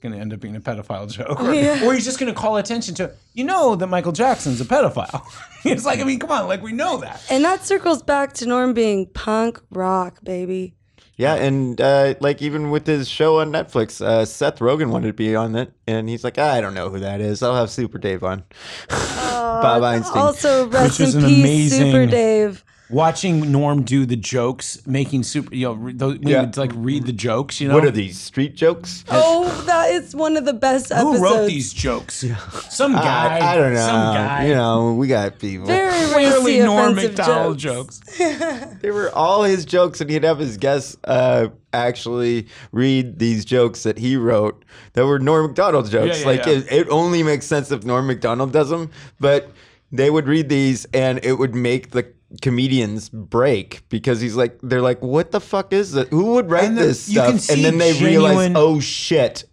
[0.00, 1.84] going to end up being a pedophile joke, or, Yeah.
[1.84, 5.22] or he's just going to call attention to, you know, that Michael Jackson's a pedophile.
[5.64, 7.22] it's like, I mean, come on, like we know that.
[7.30, 10.74] and that circles back to norm being punk rock baby
[11.16, 15.12] Yeah, and uh, like even with his show on Netflix, uh, Seth Rogen wanted to
[15.12, 17.42] be on it, and he's like, I don't know who that is.
[17.42, 18.44] I'll have Super Dave on.
[18.88, 20.16] Bob Einstein.
[20.22, 24.84] also rest Which is in an peace amazing- super dave Watching Norm do the jokes,
[24.86, 26.40] making super, you know, re- those, when Yeah.
[26.40, 27.74] he would like read the jokes, you know.
[27.74, 29.04] what are these street jokes?
[29.08, 32.24] oh that is one of the best Who wrote these jokes?
[32.68, 33.38] Some guy.
[33.38, 33.80] I, I don't know.
[33.86, 34.46] Some guy.
[34.48, 35.66] You know, we got people.
[35.66, 38.00] very rarely Norm Macdonald jokes.
[38.00, 38.76] jokes.
[38.80, 43.82] They were all his jokes, and he'd have his guests uh, actually read these jokes
[43.82, 46.16] that he wrote that were Norm Macdonald jokes.
[46.16, 46.52] Yeah, yeah, like yeah.
[46.54, 49.50] It, it only makes sense if Norm Macdonald does them, but
[49.92, 52.10] they would read these, and it would make the
[52.42, 56.08] comedians break because he's like, they're like, "What the fuck is that?
[56.08, 59.44] Who would write And the- this stuff?" and then they realize, "Oh shit."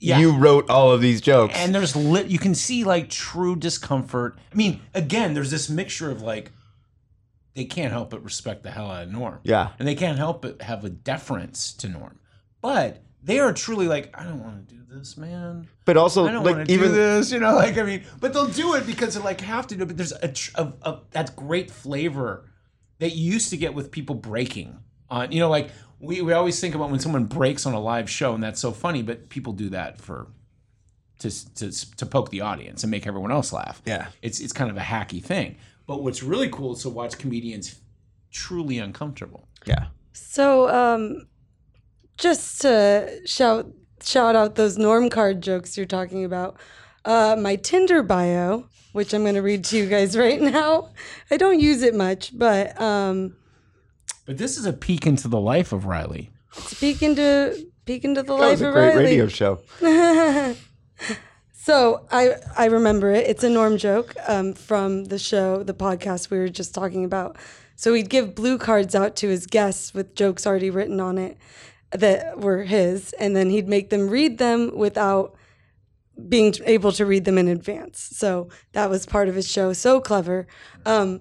[0.00, 0.20] Yeah.
[0.20, 1.54] You wrote all of these jokes.
[1.56, 6.08] and there's lit you can see like true discomfort i mean again there's this mixture
[6.08, 6.52] of like
[7.54, 9.70] they can't help but respect the hell out of norm Yeah.
[9.76, 12.20] and they can't help but have a deference to norm
[12.60, 16.32] but they are truly like i don't want to do this man but also, I
[16.32, 17.54] don't like want to even do this, you know.
[17.54, 19.84] Like I mean, but they'll do it because they like have to do.
[19.84, 19.86] it.
[19.86, 22.44] But there's a, tr- a, a that great flavor
[22.98, 24.78] that you used to get with people breaking
[25.08, 25.32] on.
[25.32, 28.34] You know, like we, we always think about when someone breaks on a live show,
[28.34, 29.00] and that's so funny.
[29.00, 30.26] But people do that for
[31.20, 33.80] to to to poke the audience and make everyone else laugh.
[33.86, 34.08] Yeah.
[34.20, 35.56] it's it's kind of a hacky thing.
[35.86, 37.80] But what's really cool is to watch comedians
[38.30, 39.48] truly uncomfortable.
[39.64, 39.86] yeah.
[40.12, 41.28] So, um,
[42.18, 43.70] just to shout
[44.02, 46.56] shout out those norm card jokes you're talking about.
[47.04, 50.90] Uh, my Tinder bio, which I'm going to read to you guys right now.
[51.30, 53.36] I don't use it much, but um,
[54.26, 56.30] But this is a peek into the life of Riley.
[56.80, 59.04] peek into peek into the That life was a of great Riley.
[59.04, 59.60] radio show.
[61.52, 63.26] So I I remember it.
[63.26, 67.36] It's a Norm joke um, from the show, the podcast we were just talking about.
[67.76, 71.36] So he'd give blue cards out to his guests with jokes already written on it
[71.92, 75.34] that were his, and then he'd make them read them without
[76.28, 78.00] being able to read them in advance.
[78.12, 79.72] So that was part of his show.
[79.72, 80.46] So clever.
[80.84, 81.20] Um,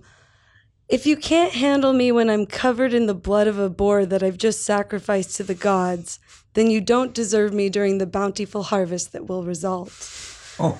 [0.89, 4.23] if you can't handle me when I'm covered in the blood of a boar that
[4.23, 6.19] I've just sacrificed to the gods,
[6.53, 9.91] then you don't deserve me during the bountiful harvest that will result.
[10.59, 10.79] Oh,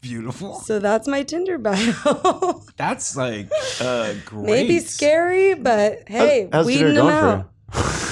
[0.00, 0.56] beautiful.
[0.60, 2.62] So that's my Tinder bio.
[2.76, 3.48] That's like
[3.80, 4.44] uh, great.
[4.44, 7.40] Maybe scary, but hey, How's weeding Tinder them going
[7.74, 8.04] out.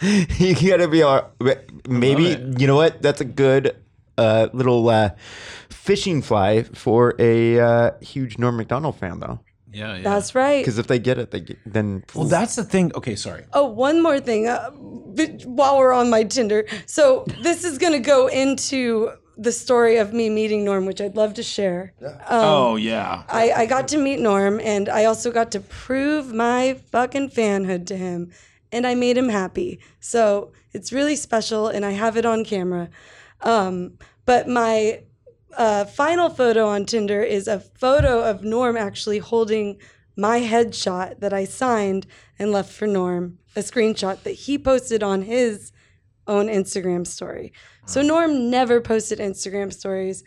[0.00, 0.06] for
[0.42, 0.54] you?
[0.54, 1.30] you gotta be all,
[1.88, 3.02] maybe you know what?
[3.02, 3.76] That's a good
[4.18, 5.10] uh, little uh,
[5.68, 9.40] fishing fly for a uh, huge Norm Macdonald fan, though.
[9.72, 10.02] Yeah, yeah.
[10.02, 10.60] That's right.
[10.60, 12.92] Because if they get it, they get, then well, that's the thing.
[12.94, 13.44] Okay, sorry.
[13.52, 16.66] Oh, one more thing uh, while we're on my Tinder.
[16.86, 21.16] So this is going to go into the story of me meeting Norm, which I'd
[21.16, 21.94] love to share.
[22.28, 23.22] oh yeah.
[23.28, 27.86] I, I got to meet Norm, and I also got to prove my fucking fanhood
[27.86, 28.32] to him,
[28.72, 29.80] and I made him happy.
[30.00, 32.88] So it's really special, and I have it on camera.
[33.40, 35.02] Um, but my
[35.56, 39.78] uh, final photo on Tinder is a photo of Norm actually holding
[40.16, 42.06] my headshot that I signed
[42.38, 45.72] and left for Norm, a screenshot that he posted on his
[46.26, 47.52] own Instagram story.
[47.86, 50.22] So Norm never posted Instagram stories.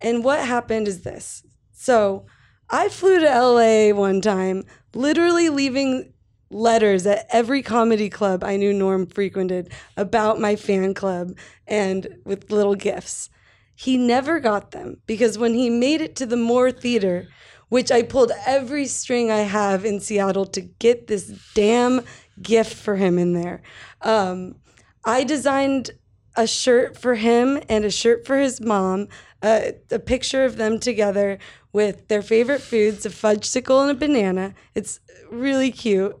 [0.00, 1.42] And what happened is this.
[1.72, 2.26] So
[2.70, 6.12] I flew to LA one time, literally leaving
[6.50, 12.50] letters at every comedy club I knew Norm frequented about my fan club and with
[12.50, 13.30] little gifts.
[13.74, 17.28] He never got them because when he made it to the Moore Theater,
[17.68, 22.00] which I pulled every string I have in Seattle to get this damn
[22.40, 23.62] gift for him in there.
[24.00, 24.56] Um,
[25.04, 25.90] I designed
[26.36, 29.08] a shirt for him and a shirt for his mom,
[29.42, 31.38] uh, a picture of them together
[31.72, 34.54] with their favorite foods, a fudgesicle and a banana.
[34.74, 35.00] It's
[35.30, 36.16] really cute.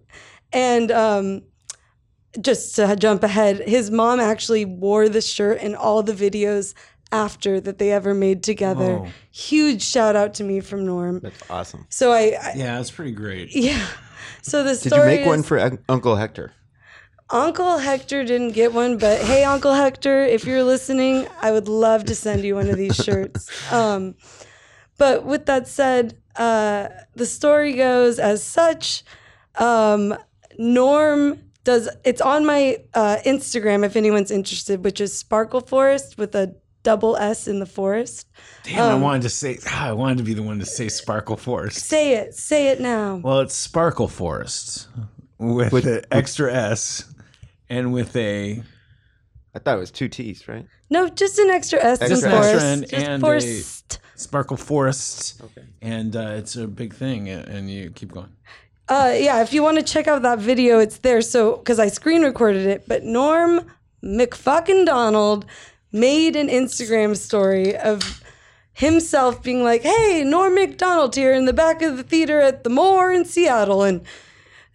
[0.52, 1.42] And um,
[2.40, 6.74] just to jump ahead, his mom actually wore the shirt in all the videos
[7.10, 8.98] after that they ever made together.
[8.98, 9.08] Whoa.
[9.30, 11.20] Huge shout out to me from Norm.
[11.20, 11.86] that's awesome.
[11.88, 13.48] So I, I Yeah, that's pretty great.
[13.54, 13.86] yeah.
[14.42, 16.52] So the Did you story make one for Uncle Hector?
[17.30, 22.04] Uncle Hector didn't get one, but hey, Uncle Hector, if you're listening, I would love
[22.06, 23.50] to send you one of these shirts.
[23.70, 24.14] Um,
[24.98, 29.02] but with that said, uh, the story goes as such.
[29.56, 30.16] Um,
[30.58, 36.34] Norm does it's on my uh, Instagram if anyone's interested, which is Sparkle Forest with
[36.34, 38.26] a double S in the forest.
[38.62, 39.58] Damn, I wanted to say.
[39.66, 41.78] ah, I wanted to be the one to say Sparkle Forest.
[41.84, 43.16] Say it, say it now.
[43.16, 44.88] Well, it's Sparkle Forest
[45.38, 47.12] with, With- an extra S
[47.68, 48.62] and with a
[49.54, 50.66] I thought it was two T's, right?
[50.90, 52.52] No, just an extra S in Just an forest.
[52.54, 53.98] extra and- just and a- forest.
[54.18, 55.40] Sparkle Forest.
[55.80, 58.30] And uh, it's a big thing, and you keep going.
[58.88, 61.20] Uh, yeah, if you want to check out that video, it's there.
[61.20, 63.70] So, because I screen recorded it, but Norm
[64.02, 65.44] McFucking Donald
[65.92, 68.22] made an Instagram story of
[68.72, 72.70] himself being like, "Hey, Norm Macdonald here in the back of the theater at the
[72.70, 74.02] Moore in Seattle, and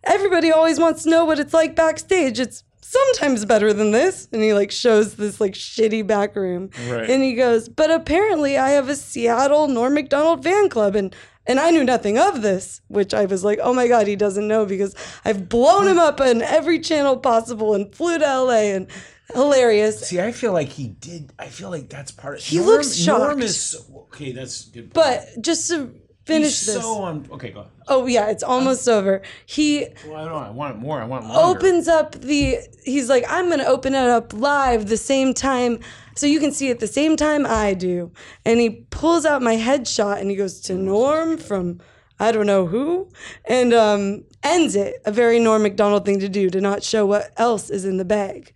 [0.04, 2.40] everybody always wants to know what it's like backstage.
[2.40, 7.10] It's sometimes better than this." And he like shows this like shitty back room, Right.
[7.10, 11.14] and he goes, "But apparently, I have a Seattle Norm Macdonald fan club, and."
[11.46, 14.48] And I knew nothing of this, which I was like, oh my God, he doesn't
[14.48, 18.88] know because I've blown him up on every channel possible and flew to LA and
[19.34, 20.08] hilarious.
[20.08, 21.34] See, I feel like he did.
[21.38, 22.44] I feel like that's part of.
[22.46, 23.20] He looks shocked.
[23.20, 23.76] Norm is
[24.14, 24.32] okay.
[24.32, 24.94] That's good.
[24.94, 25.94] But just to
[26.26, 26.82] finish He's this.
[26.82, 27.28] so on.
[27.32, 27.66] Okay, go.
[27.88, 29.22] oh, yeah, it's almost over.
[29.46, 30.44] He Well, I don't.
[30.44, 31.02] I want more.
[31.02, 31.60] I want longer.
[31.60, 35.80] opens up the he's like i'm gonna open it up live the same time
[36.16, 38.12] so you can see it the same time i do
[38.46, 41.80] and he pulls out my headshot and he goes to norm from
[42.20, 43.10] i don't know who
[43.46, 47.32] and um, ends it a very norm mcdonald thing to do to not show what
[47.38, 48.54] else is in the bag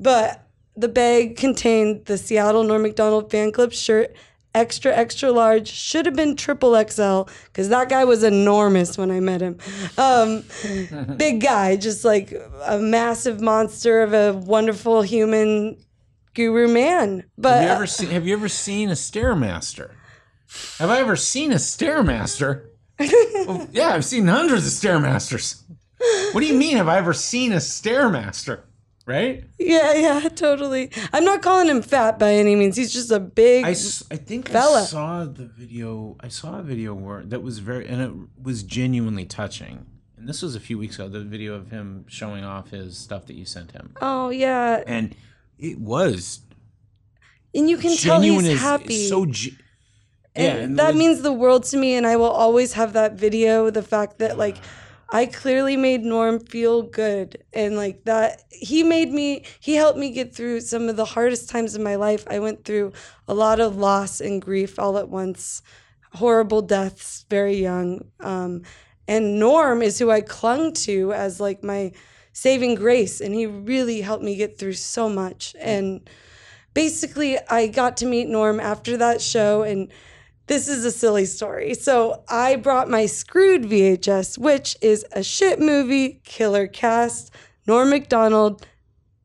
[0.00, 0.44] but
[0.76, 4.14] the bag contained the seattle norm mcdonald fan club shirt
[4.54, 9.20] extra extra large should have been triple xl because that guy was enormous when i
[9.20, 9.58] met him
[9.98, 10.42] um,
[11.16, 12.34] big guy just like
[12.66, 15.76] a massive monster of a wonderful human
[16.34, 18.08] guru man but Have you ever seen?
[18.10, 19.90] Have you ever seen a stairmaster?
[20.78, 22.64] Have I ever seen a stairmaster?
[23.46, 25.62] Well, yeah, I've seen hundreds of stairmasters.
[26.32, 26.76] What do you mean?
[26.76, 28.60] Have I ever seen a stairmaster?
[29.08, 29.44] Right?
[29.58, 33.64] yeah yeah totally i'm not calling him fat by any means he's just a big
[33.64, 34.82] i think Fella.
[34.82, 36.16] I saw the video.
[36.20, 38.12] I saw a video where that was very and it
[38.48, 39.86] was genuinely touching.
[40.18, 41.08] And this was a few weeks ago.
[41.08, 45.14] The video of him showing off his stuff that you sent him, oh yeah and
[45.58, 46.40] it was
[47.54, 49.56] and you can tell he's as- happy So ge-
[50.34, 52.92] and yeah, and that was- means the world to me and i will always have
[52.92, 54.58] that video the fact that like
[55.10, 60.10] i clearly made norm feel good and like that he made me he helped me
[60.10, 62.24] get through some of the hardest times in my life.
[62.28, 62.92] I went through
[63.26, 65.62] a lot of loss and grief all at once
[66.14, 68.62] horrible deaths very young um,
[69.06, 71.92] and norm is who i clung to as like my
[72.38, 75.56] saving grace and he really helped me get through so much.
[75.58, 76.08] And
[76.72, 79.92] basically I got to meet Norm after that show and
[80.48, 81.74] this is a silly story.
[81.74, 87.30] So I brought my Screwed VHS, which is a shit movie, killer cast,
[87.66, 88.66] Norm MacDonald,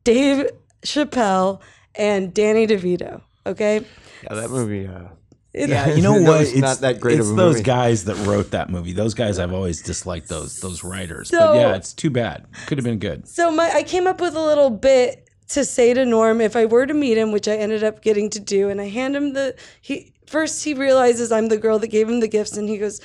[0.04, 0.50] Dave
[0.84, 1.60] Chappelle,
[1.94, 3.22] and Danny DeVito.
[3.46, 3.84] Okay.
[4.24, 4.86] Yeah, that movie.
[4.86, 5.08] Uh,
[5.52, 6.40] It- Yeah, you know what?
[6.40, 7.62] was It's not that great It's of a those movie.
[7.64, 8.92] guys that wrote that movie.
[8.92, 11.28] Those guys I've always disliked those those writers.
[11.30, 12.46] So- but yeah, it's too bad.
[12.66, 13.28] Could have been good.
[13.28, 16.64] So my I came up with a little bit to say to Norm if I
[16.64, 19.32] were to meet him, which I ended up getting to do, and I hand him
[19.32, 22.78] the he first he realizes I'm the girl that gave him the gifts, and he
[22.78, 23.00] goes,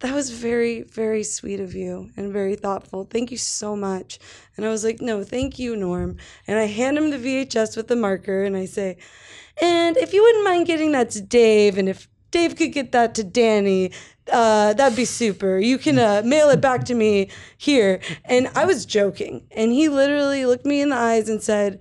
[0.00, 3.04] "That was very very sweet of you and very thoughtful.
[3.04, 4.18] Thank you so much."
[4.56, 7.88] And I was like, "No, thank you, Norm." And I hand him the VHS with
[7.88, 8.98] the marker, and I say,
[9.60, 13.14] "And if you wouldn't mind getting that to Dave, and if Dave could get that
[13.14, 13.90] to Danny."
[14.32, 15.58] Uh, that'd be super.
[15.58, 18.00] You can uh, mail it back to me here.
[18.24, 19.46] And I was joking.
[19.50, 21.80] And he literally looked me in the eyes and said,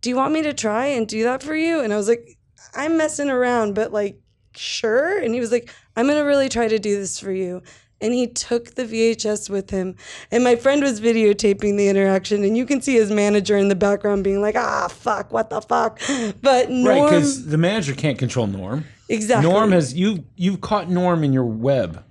[0.00, 1.80] Do you want me to try and do that for you?
[1.80, 2.38] And I was like,
[2.74, 4.20] I'm messing around, but like,
[4.54, 5.18] sure.
[5.18, 7.62] And he was like, I'm going to really try to do this for you.
[8.02, 9.94] And he took the VHS with him.
[10.30, 12.44] And my friend was videotaping the interaction.
[12.44, 15.60] And you can see his manager in the background being like, ah, fuck, what the
[15.60, 16.00] fuck?
[16.40, 16.86] But Norm.
[16.86, 18.86] Right, because the manager can't control Norm.
[19.10, 19.50] Exactly.
[19.50, 22.04] Norm has you you've caught Norm in your web.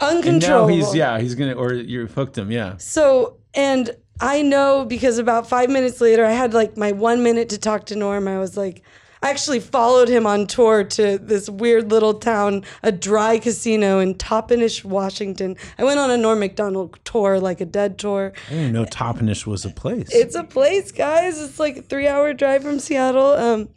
[0.00, 0.68] now uncontrollable.
[0.68, 2.76] he's yeah, he's gonna or you've hooked him, yeah.
[2.76, 3.90] So, and
[4.20, 7.86] I know because about five minutes later, I had like my one minute to talk
[7.86, 8.28] to Norm.
[8.28, 8.82] I was like,
[9.20, 14.14] I actually followed him on tour to this weird little town, a dry casino in
[14.14, 15.56] Toppenish, Washington.
[15.78, 18.32] I went on a Norm Macdonald tour, like a dead tour.
[18.48, 20.10] I didn't know Toppenish was a place.
[20.12, 21.40] It's a place, guys.
[21.40, 23.32] It's like a three hour drive from Seattle.
[23.32, 23.70] Um,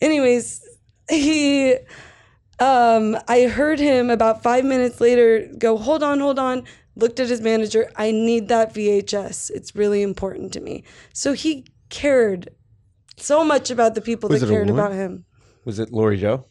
[0.00, 0.66] anyways,
[1.08, 1.76] he,
[2.64, 6.64] um, I heard him about five minutes later go, hold on, hold on.
[6.96, 7.90] Looked at his manager.
[7.96, 9.50] I need that VHS.
[9.50, 10.84] It's really important to me.
[11.12, 12.50] So he cared
[13.16, 15.24] so much about the people Was that cared about him.
[15.64, 16.44] was it Lori Jo?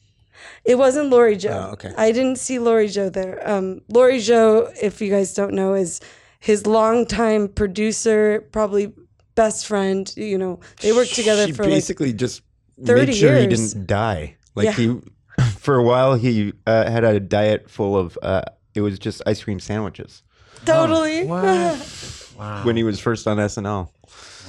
[0.65, 1.52] It wasn't Lori Jo.
[1.69, 1.93] Oh, okay.
[1.97, 3.36] I didn't see Lori Jo there.
[3.49, 6.02] Um, Lori Jo, if you guys don't know, is
[6.39, 8.91] his longtime producer, probably
[9.36, 10.12] best friend.
[10.17, 12.41] You know, they worked together She for like basically just
[12.84, 13.41] 30 made sure years.
[13.41, 14.36] he didn't die.
[14.56, 14.71] Like Yeah.
[14.73, 14.99] he,
[15.58, 18.17] for a while, he uh, had a diet full of.
[18.22, 18.43] Uh,
[18.76, 20.24] it was just ice cream sandwiches
[20.65, 21.26] totally.
[21.26, 22.34] What?
[22.38, 22.63] wow.
[22.63, 23.89] when he was first on SNL.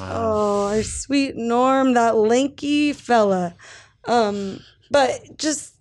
[0.00, 3.54] Oh, our sweet Norm, that lanky fella.
[4.06, 5.72] Um, but just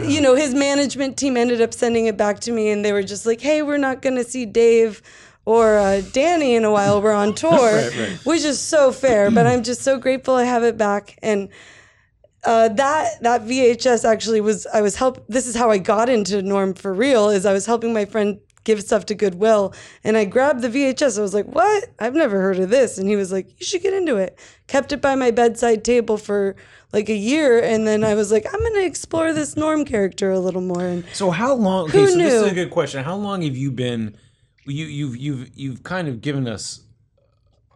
[0.00, 3.02] you know, his management team ended up sending it back to me, and they were
[3.02, 5.02] just like, "Hey, we're not going to see Dave."
[5.46, 7.00] Or uh, Danny in a while.
[7.00, 7.90] We're on tour,
[8.24, 9.30] which is so fair.
[9.30, 11.18] But I'm just so grateful I have it back.
[11.22, 11.48] And
[12.44, 15.24] uh, that that VHS actually was I was help.
[15.28, 17.28] This is how I got into Norm for real.
[17.28, 19.74] Is I was helping my friend give stuff to Goodwill,
[20.04, 21.18] and I grabbed the VHS.
[21.18, 21.88] I was like, "What?
[21.98, 24.92] I've never heard of this." And he was like, "You should get into it." Kept
[24.92, 26.56] it by my bedside table for
[26.92, 30.40] like a year, and then I was like, "I'm gonna explore this Norm character a
[30.40, 31.88] little more." And So how long?
[31.88, 33.04] Okay, Who so this is a good question.
[33.04, 34.16] How long have you been?
[34.66, 36.80] You you've you've you've kind of given us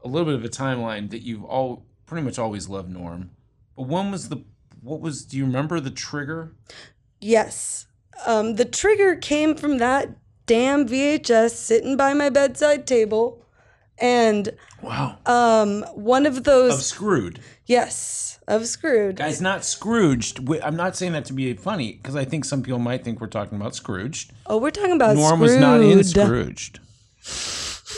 [0.02, 3.30] a little bit of a timeline that you've all pretty much always loved Norm.
[3.76, 4.44] But when was the
[4.84, 5.24] what was?
[5.24, 6.52] Do you remember the trigger?
[7.20, 7.86] yes,
[8.26, 10.10] um, the trigger came from that
[10.46, 13.44] damn VHS sitting by my bedside table,
[13.98, 14.50] and
[14.82, 17.40] Wow, um, one of of those Screwed.
[17.66, 19.16] yes of Scrooge.
[19.16, 20.46] Guys, not Scrooged.
[20.62, 23.26] I'm not saying that to be funny because I think some people might think we're
[23.26, 24.32] talking about Scrooged.
[24.46, 25.40] Oh, we're talking about Norm Scrooge.
[25.40, 26.80] was not in Scrooged.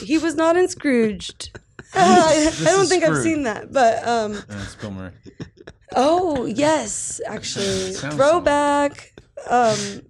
[0.05, 1.59] He was not in Scrooged.
[1.95, 5.13] I, I don't is think I've seen that, but um, That's Bill Murray.
[5.95, 9.13] oh yes, actually, throwback.
[9.49, 10.03] Um,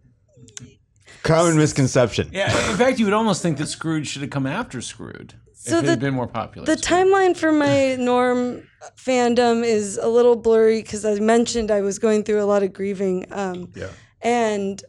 [1.22, 2.30] Common misconception.
[2.32, 5.78] Yeah, in fact, you would almost think that Scrooge should have come after Screwed So
[5.78, 6.64] it the- had been more popular.
[6.66, 8.62] the timeline for my Norm
[8.96, 12.72] fandom is a little blurry because I mentioned I was going through a lot of
[12.72, 13.26] grieving.
[13.32, 13.88] Um, Yeah.
[14.22, 14.80] and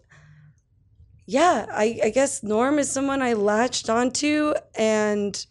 [1.25, 5.43] yeah, I, I guess Norm is someone I latched onto, and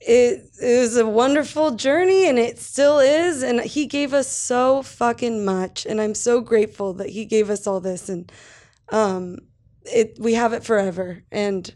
[0.00, 3.42] it, it was a wonderful journey, and it still is.
[3.42, 7.66] And he gave us so fucking much, and I'm so grateful that he gave us
[7.66, 8.30] all this, and
[8.90, 9.38] um,
[9.84, 11.22] it we have it forever.
[11.32, 11.72] And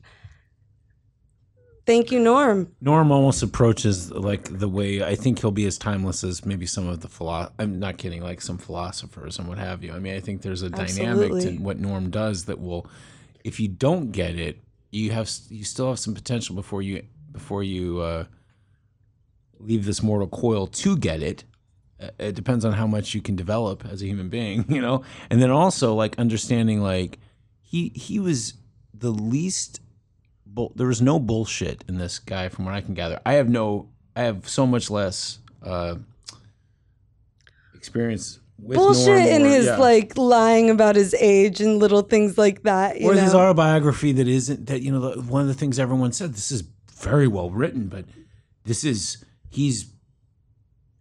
[1.85, 2.73] thank you, Norm.
[2.81, 6.87] Norm almost approaches like the way I think he'll be as timeless as maybe some
[6.89, 9.93] of the philo- I'm not kidding, like some philosophers and what have you.
[9.93, 11.57] I mean, I think there's a dynamic Absolutely.
[11.57, 12.87] to what Norm does that will,
[13.43, 14.63] if you don't get it,
[14.93, 17.03] you have you still have some potential before you
[17.33, 18.25] before you uh,
[19.59, 21.45] leave this mortal coil to get it.
[22.01, 25.03] Uh, It depends on how much you can develop as a human being, you know,
[25.31, 27.19] and then also like understanding like
[27.61, 28.55] he he was
[28.95, 29.81] the least
[30.47, 33.19] bull, there was no bullshit in this guy from what I can gather.
[33.25, 35.97] I have no I have so much less uh
[37.75, 39.77] experience with bullshit Norm in or- his yeah.
[39.77, 43.01] like lying about his age and little things like that.
[43.01, 43.21] You or know?
[43.21, 46.51] his autobiography that isn't that you know the, one of the things everyone said this
[46.53, 46.63] is
[47.03, 48.05] very well written but
[48.65, 49.93] this is he's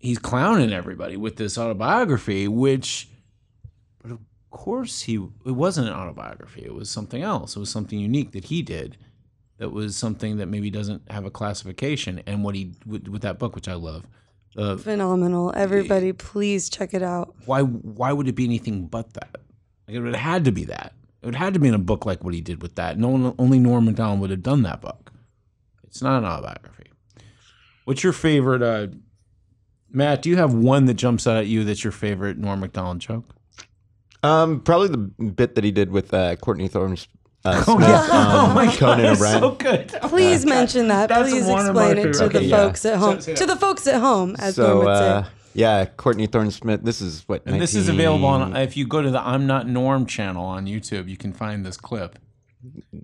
[0.02, 3.10] he's clowning everybody with this autobiography, which,
[4.02, 6.64] but of course, he it wasn't an autobiography.
[6.64, 7.56] It was something else.
[7.56, 8.98] It was something unique that he did.
[9.58, 12.22] That was something that maybe doesn't have a classification.
[12.26, 14.06] And what he with, with that book, which I love,
[14.58, 15.54] uh, Phenomenal.
[15.56, 17.36] Everybody, please check it out.
[17.46, 19.38] why why would it be anything but that?
[19.88, 20.94] Like it would have had to be that.
[21.22, 22.98] It would have had to be in a book like what he did with that.
[22.98, 25.11] No one, only Norm Macdonald would have done that book.
[25.92, 26.86] It's not an autobiography.
[27.86, 28.62] What's your favorite?
[28.62, 28.88] Uh,
[29.92, 33.00] Matt, do you have one that jumps out at you that's your favorite Norm Macdonald
[33.00, 33.26] joke?
[34.24, 37.08] Um, probably the bit that he did with uh, Courtney Thorne's
[37.44, 38.00] uh, Oh, yeah.
[38.12, 39.40] on Oh my Conan God, O'Brien.
[39.42, 39.88] so good.
[40.04, 41.10] Please mention that.
[41.10, 42.58] That's Please one of my explain it to favorite- the yeah.
[42.58, 43.20] folks at home.
[43.20, 45.30] say to the folks at home, as so, Norm would uh, say.
[45.56, 46.84] yeah, Courtney Thorne Smith.
[46.84, 47.42] This is what.
[47.46, 48.56] And this is available on.
[48.56, 51.76] If you go to the I'm Not Norm channel on YouTube, you can find this
[51.78, 52.18] clip.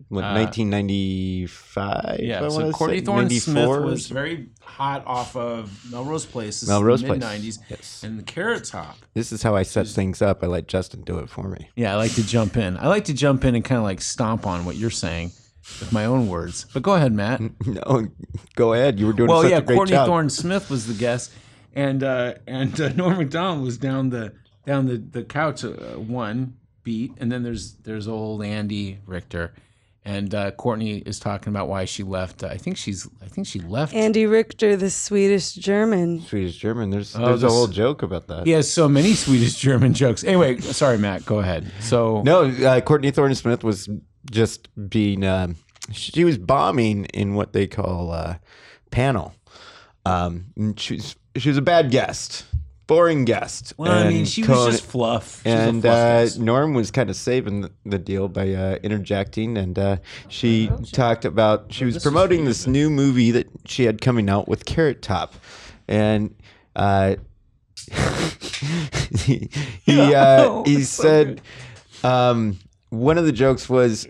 [0.10, 1.78] What, 1995.
[1.78, 6.62] Uh, Yeah, so Courtney Thorne Smith was very hot off of Melrose Place.
[6.62, 7.20] This Melrose Place.
[7.20, 8.03] mid '90s, Yes.
[8.03, 8.97] and the Carrot Top.
[9.14, 10.43] This is how I set things up.
[10.43, 11.70] I let Justin do it for me.
[11.76, 12.78] Yeah, I like to jump in.
[12.78, 15.32] I like to jump in and kind of like stomp on what you're saying
[15.80, 16.66] with my own words.
[16.74, 17.41] But go ahead, Matt.
[17.66, 18.08] No,
[18.55, 18.99] go ahead.
[18.99, 20.08] You were doing Well, such yeah, a great Courtney job.
[20.08, 21.32] Thorne Smith was the guest,
[21.76, 24.34] and uh, and uh, Norm Macdonald was down the
[24.66, 26.55] down the the couch uh, one
[26.88, 29.53] beat, and then there's there's old Andy Richter,
[30.05, 32.43] and uh, Courtney is talking about why she left.
[32.43, 33.93] Uh, I think she's I think she left.
[33.93, 36.21] Andy Richter, the Swedish German.
[36.21, 36.89] Swedish German.
[36.89, 38.45] There's Oh, there's a this- whole joke about that.
[38.47, 40.23] he has so many Swedish German jokes.
[40.23, 41.25] Anyway, sorry, Matt.
[41.25, 41.69] Go ahead.
[41.81, 43.89] So No, uh, Courtney Thorne Smith was
[44.31, 45.25] just being.
[45.25, 45.57] Um,
[45.91, 48.35] she was bombing in what they call uh,
[48.91, 49.33] panel.
[50.05, 52.45] Um, and she's she was a bad guest,
[52.88, 53.73] boring guest.
[53.77, 55.41] well, I mean, And she was just fluff.
[55.43, 56.43] She's a and fluff uh.
[56.43, 59.97] Norm was kind of saving the, the deal by uh, interjecting, and uh,
[60.29, 64.29] she talked about she was this promoting pretty this new movie that she had coming
[64.29, 65.35] out with Carrot Top,
[65.88, 66.33] and
[66.75, 67.17] uh,
[69.19, 69.49] he
[69.85, 71.41] he, uh, he said
[72.03, 72.57] um,
[72.89, 74.07] one of the jokes was.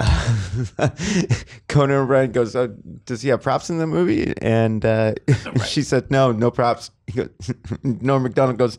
[1.68, 2.68] Conan O'Brien goes, uh,
[3.04, 5.14] "Does he have props in the movie?" And uh,
[5.66, 7.30] she said, "No, no props." He goes,
[7.82, 8.78] Norm Macdonald goes,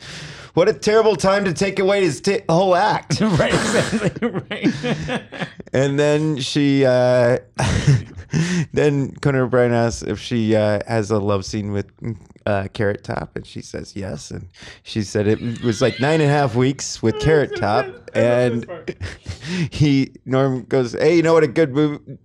[0.54, 5.24] "What a terrible time to take away his t- whole act." right, exactly, right.
[5.74, 7.40] and then she, uh,
[8.72, 11.88] then Conan O'Brien asks if she uh, has a love scene with
[12.46, 14.32] uh, Carrot Top, and she says yes.
[14.32, 14.48] And
[14.84, 18.66] she said it was like nine and a half weeks with Carrot Top, and
[19.72, 21.76] he Norm goes, "Hey, you know what a good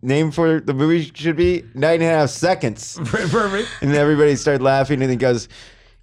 [0.02, 1.64] name for the movie should be?
[1.74, 3.68] Nine and a half seconds." Perfect.
[3.80, 5.48] And everybody started laughing, and he goes,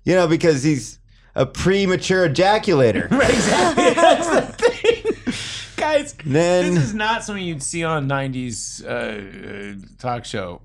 [0.03, 0.99] "You know, because he's
[1.35, 3.93] a premature ejaculator." Right, exactly.
[3.93, 5.73] That's the thing.
[5.77, 10.61] Guys, Then- this is not something you'd see on 90s uh, uh, talk show.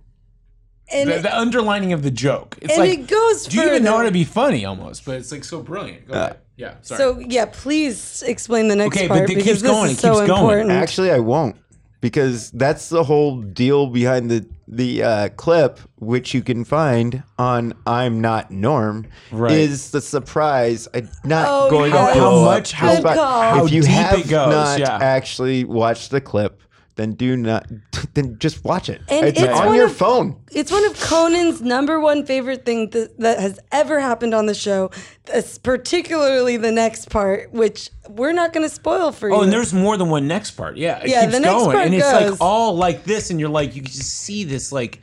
[0.91, 2.57] And, The, the underlining of the joke.
[2.63, 4.09] It's and like, it goes do you even know how further.
[4.09, 5.05] to be funny almost?
[5.05, 6.09] But it's like so brilliant.
[6.09, 6.39] Go ahead.
[6.57, 6.99] Yeah, sorry.
[6.99, 9.99] So yeah, please explain the next Okay, but part it because keeps this going, is
[9.99, 10.41] it so keeps going.
[10.41, 10.71] important.
[10.71, 11.57] Actually, I won't
[12.01, 17.73] because that's the whole deal behind the the uh, clip, which you can find on
[17.87, 19.53] "I'm Not Norm." Right.
[19.53, 20.87] Is the surprise?
[20.95, 22.15] I'm not Oh, going yes.
[22.15, 23.17] to How blow much- up how- the spot.
[23.17, 23.43] call.
[23.43, 24.99] how if you deep have it goes, not yeah.
[25.01, 26.61] actually watched the clip,
[26.99, 27.67] then do not.
[28.15, 29.01] Then just watch it.
[29.09, 30.37] And it's, it's on your of- phone.
[30.53, 34.55] It's one of Conan's number one favorite thing that, that has ever happened on the
[34.55, 34.91] show,
[35.25, 39.35] That's particularly the next part, which we're not going to spoil for you.
[39.35, 40.77] Oh, and there's more than one next part.
[40.77, 43.39] Yeah, it Yeah, keeps the next going, part and it's like all like this, and
[43.41, 45.01] you're like, you can just see this like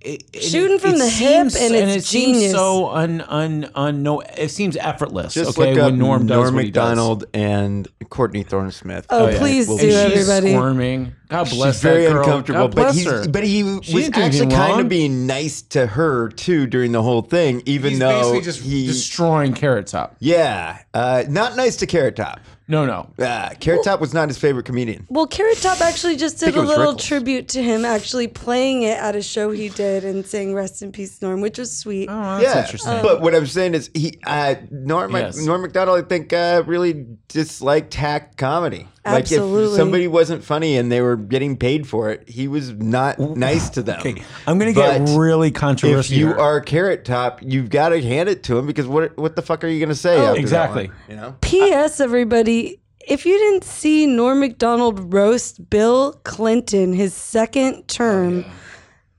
[0.00, 2.40] it, it- Shooting from the hip, and it's it genius.
[2.40, 4.20] seems so un un un no.
[4.20, 5.34] It seems effortless.
[5.34, 7.24] Just okay, look up when Norm does Norm what he does.
[7.34, 9.06] And Courtney Thorne Smith.
[9.10, 10.52] Oh, Yeah, please will do, she's everybody.
[10.54, 11.12] squirming.
[11.28, 12.24] God bless She's very that girl.
[12.24, 13.28] uncomfortable, God but bless he's her.
[13.28, 14.80] but he She was didn't do actually anything kind wrong.
[14.80, 18.60] of being nice to her too during the whole thing, even He's though basically just
[18.62, 20.16] he destroying Carrot Top.
[20.20, 22.40] yeah, uh, not nice to Carrot Top.
[22.70, 23.10] No, no.
[23.18, 25.06] Uh, Carrot Top was not his favorite comedian.
[25.08, 27.00] Well, Carrot Top actually just think did it a was little Rickles.
[27.06, 30.92] tribute to him, actually playing it at a show he did and saying "Rest in
[30.92, 32.08] Peace, Norm," which was sweet.
[32.10, 33.00] Oh, that's yeah, interesting.
[33.02, 35.38] but what I'm saying is he uh, Norm Yes.
[35.38, 38.86] Norm Macdonald, I think, uh, really disliked hack comedy.
[39.12, 43.18] Like if somebody wasn't funny and they were getting paid for it, he was not
[43.18, 44.00] nice to them.
[44.00, 46.16] okay, I'm gonna get But really If controversial.
[46.16, 49.42] you are Carrot Top, you've got to hand it to him because what what the
[49.42, 50.16] fuck are you going to say?
[50.16, 50.88] Oh, after that exactly.
[50.88, 51.36] one, you know.
[51.40, 52.00] P.S.
[52.00, 58.52] Everybody, if you didn't see Norm Macdonald roast Bill Clinton his second term, oh,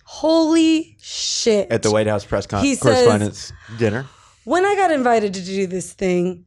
[0.03, 1.71] holy shit!
[1.71, 4.05] At the White House press con- He says- correspondence dinner.
[4.43, 6.45] when I got invited to do this thing,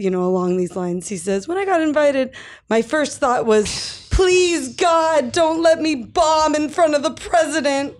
[0.00, 2.34] you know, along these lines, he says, when I got invited,
[2.70, 7.94] my first thought was, please God, don't let me bomb in front of the president.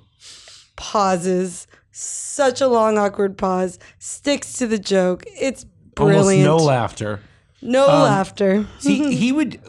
[0.77, 1.67] Pauses.
[1.93, 3.79] Such a long, awkward pause.
[3.99, 5.25] Sticks to the joke.
[5.27, 5.67] It's
[5.99, 6.45] Almost brilliant.
[6.47, 7.21] no laughter.
[7.61, 8.67] No um, laughter.
[8.79, 9.61] See, he would.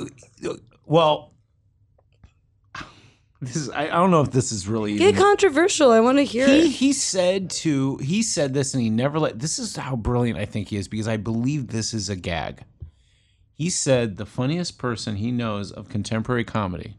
[0.86, 1.31] Well,
[3.42, 3.70] this is.
[3.70, 4.98] I, I don't know if this is really.
[4.98, 5.92] Get even- controversial.
[5.92, 6.68] I want to hear he it.
[6.70, 9.40] he said to he said this and he never let.
[9.40, 12.64] This is how brilliant I think he is because I believe this is a gag.
[13.54, 16.98] He said the funniest person he knows of contemporary comedy.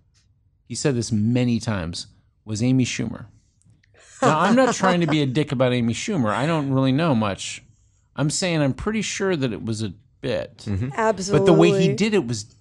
[0.67, 2.07] He said this many times
[2.45, 3.27] was Amy Schumer.
[4.21, 6.31] Now I'm not trying to be a dick about Amy Schumer.
[6.31, 7.63] I don't really know much.
[8.15, 10.67] I'm saying I'm pretty sure that it was a bit.
[10.95, 11.47] Absolutely.
[11.47, 12.55] But the way he did it was.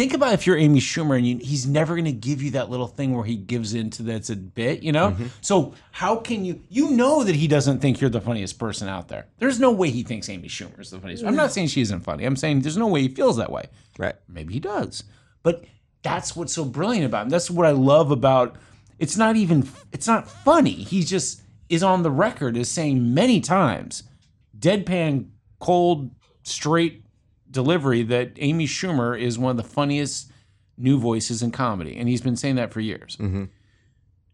[0.00, 2.70] Think about if you're Amy Schumer and you, he's never going to give you that
[2.70, 5.10] little thing where he gives into that's a bit, you know?
[5.10, 5.26] Mm-hmm.
[5.42, 6.62] So how can you?
[6.70, 9.26] You know that he doesn't think you're the funniest person out there.
[9.40, 11.22] There's no way he thinks Amy Schumer is the funniest.
[11.22, 12.24] I'm not saying she isn't funny.
[12.24, 13.66] I'm saying there's no way he feels that way.
[13.98, 14.14] Right.
[14.26, 15.04] Maybe he does.
[15.42, 15.66] But
[16.00, 17.28] that's what's so brilliant about him.
[17.28, 18.56] That's what I love about
[18.98, 20.70] it's not even it's not funny.
[20.72, 24.04] He just is on the record as saying many times
[24.58, 25.28] deadpan
[25.58, 26.10] cold
[26.42, 26.99] straight
[27.50, 30.30] delivery that Amy Schumer is one of the funniest
[30.76, 33.16] new voices in comedy and he's been saying that for years.
[33.16, 33.44] Mm-hmm.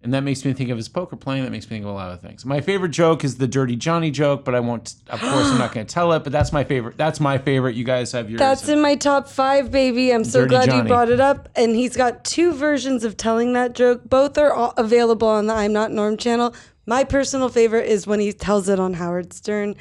[0.03, 1.43] And that makes me think of his poker playing.
[1.43, 2.45] That makes me think of a lot of things.
[2.45, 4.95] My favorite joke is the Dirty Johnny joke, but I won't.
[5.09, 6.23] Of course, I'm not going to tell it.
[6.23, 6.97] But that's my favorite.
[6.97, 7.75] That's my favorite.
[7.75, 8.39] You guys have yours.
[8.39, 10.13] That's in my top five, baby.
[10.13, 10.83] I'm so Dirty glad Johnny.
[10.83, 11.49] you brought it up.
[11.57, 14.03] And he's got two versions of telling that joke.
[14.09, 16.55] Both are all available on the I'm Not Norm channel.
[16.87, 19.75] My personal favorite is when he tells it on Howard Stern.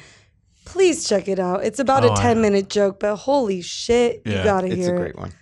[0.66, 1.64] Please check it out.
[1.64, 4.92] It's about Oh, a I- 10 minute joke, but holy shit, you gotta It's hear
[4.94, 5.00] a it.
[5.00, 5.32] great one.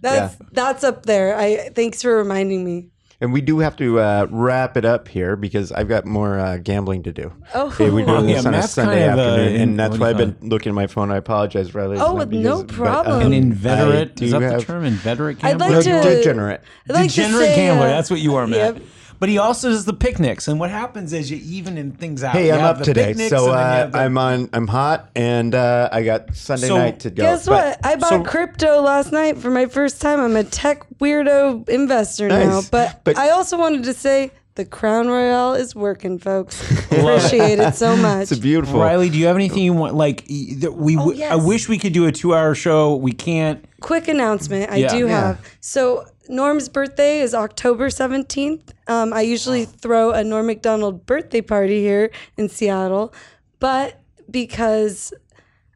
[0.00, 1.36] That's that's up there.
[1.36, 2.86] I thanks for reminding me.
[3.20, 6.58] And we do have to uh, wrap it up here because I've got more uh,
[6.58, 7.32] gambling to do.
[7.52, 9.78] Oh, Hey, we're doing Yeah, this on a Sunday kind of, uh, afternoon, in- and
[9.80, 11.10] that's why I've been looking at my phone.
[11.10, 11.96] I apologize, Riley.
[11.98, 13.22] Oh, not no but, problem.
[13.26, 14.14] An inveterate.
[14.14, 14.84] do Is that the term?
[14.84, 15.66] Inveterate I'd gambler?
[15.78, 16.60] like No, to- degenerate.
[16.88, 17.86] I'd like to Degenerate say, gambler.
[17.86, 18.76] uh, That's what you are, Matt.
[18.76, 18.84] yep.
[19.20, 22.34] But he also does the picnics, and what happens is you even in things out.
[22.34, 24.48] Hey, You I'm up today, picnics, so and then you uh, the- I'm on.
[24.52, 27.22] I'm hot, and uh, I got Sunday So, night to go.
[27.24, 27.86] Guess But- what?
[27.86, 30.20] I bought so- crypto last night for my first time.
[30.20, 32.60] I'm a tech weirdo investor now.
[32.70, 36.60] But, But- I also wanted to say the Crown Royal is working, folks.
[36.92, 38.30] Appreciate it so much.
[38.30, 38.78] It's beautiful.
[38.80, 39.94] Riley, do you have anything you want?
[39.94, 41.44] Like y- we, w- I Oh, yes.
[41.46, 42.94] wish we could do a two-hour show.
[42.96, 43.64] We can't.
[43.80, 44.88] Quick announcement I Yeah.
[44.88, 45.20] do Yeah.
[45.20, 45.40] have.
[45.60, 48.74] So Norm's birthday is October 17th.
[48.86, 53.14] Um, I usually throw a Norm Macdonald birthday party here in Seattle,
[53.60, 55.14] but because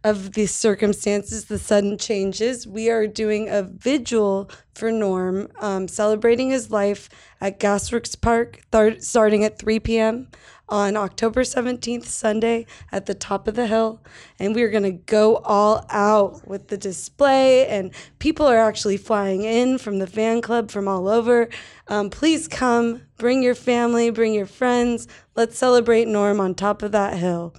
[0.05, 6.51] of the circumstances, the sudden changes, we are doing a vigil for Norm, um, celebrating
[6.51, 7.09] his life
[7.41, 10.29] at Gasworks Park, thar- starting at 3 p.m.
[10.73, 14.01] on October 17th, Sunday, at the top of the hill.
[14.39, 19.43] And we're going to go all out with the display, and people are actually flying
[19.43, 21.51] in from the fan club from all over.
[21.89, 25.07] Um, please come, bring your family, bring your friends.
[25.37, 27.55] Let's celebrate Norm on top of that hill.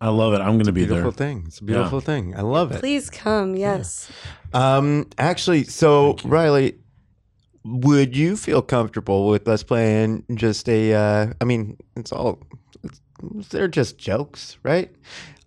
[0.00, 0.40] I love it.
[0.40, 1.44] I'm going to be there Beautiful thing.
[1.46, 2.36] It's a beautiful thing.
[2.36, 2.80] I love it.
[2.80, 4.10] Please come, yes.
[4.52, 6.78] Um, actually, so Riley,
[7.64, 10.94] would you feel comfortable with us playing just a?
[10.94, 12.40] Uh, I mean, it's all
[12.82, 13.00] it's,
[13.48, 14.94] they're just jokes, right?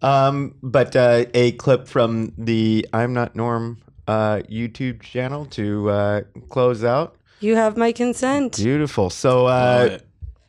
[0.02, 6.22] Um, but uh, a clip from the I'm Not Norm uh, YouTube channel to uh,
[6.50, 7.16] close out.
[7.40, 8.58] You have my consent.
[8.58, 9.10] Beautiful.
[9.10, 10.00] So uh,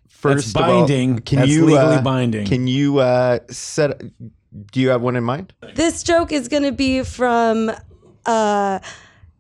[0.08, 1.18] first That's of all, binding.
[1.18, 2.46] can That's you legally uh, binding.
[2.46, 4.00] Can you uh, set?
[4.72, 5.52] Do you have one in mind?
[5.74, 7.70] This joke is going to be from
[8.24, 8.78] uh,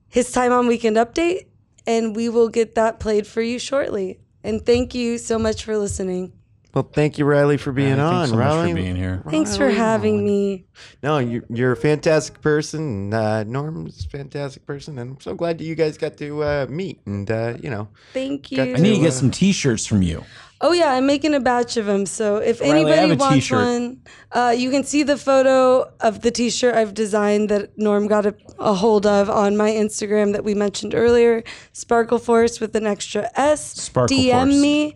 [0.08, 1.46] his time on Weekend Update,
[1.88, 4.20] and we will get that played for you shortly.
[4.44, 6.32] And thank you so much for listening.
[6.74, 8.28] Well, thank you, Riley, for being Thanks on.
[8.28, 9.22] so much Riley, for being here.
[9.30, 10.66] Thanks for having me.
[11.02, 13.12] No, you're, you're a fantastic person.
[13.12, 16.66] Uh, Norm's a fantastic person, and I'm so glad that you guys got to uh,
[16.68, 17.00] meet.
[17.06, 18.74] And uh, you know, Thank Got you.
[18.76, 20.22] I need to Uh, get some T-shirts from you.
[20.60, 22.04] Oh yeah, I'm making a batch of them.
[22.04, 23.64] So if Riley, anybody wants t-shirt.
[23.64, 28.26] one, uh, you can see the photo of the T-shirt I've designed that Norm got
[28.26, 31.42] a, a hold of on my Instagram that we mentioned earlier.
[31.72, 33.72] Sparkle Force with an extra S.
[33.82, 34.60] Sparkle DM Force.
[34.60, 34.94] me.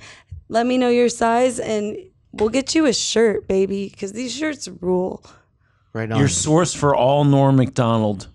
[0.49, 1.97] Let me know your size, and
[2.33, 5.25] we'll get you a shirt, baby, because these shirts rule.
[5.93, 6.19] right on.
[6.19, 8.29] Your source for all Norm Macdonald.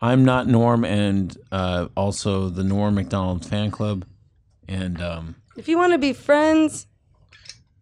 [0.00, 4.04] I'm not Norm, and uh, also the Norm Macdonald fan club.
[4.68, 6.86] And um, If you want to be friends,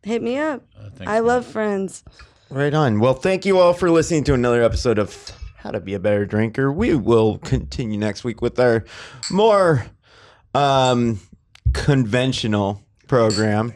[0.05, 0.63] hit me up.
[0.79, 2.05] Uh, thanks, I love friends.
[2.51, 3.01] right on.
[3.01, 5.33] Well, thank you all for listening to another episode of
[5.65, 6.71] How to Be a Better Drinker.
[6.71, 8.85] We will continue next week with our
[9.31, 9.87] more
[10.55, 11.21] um,
[11.73, 13.73] conventional program.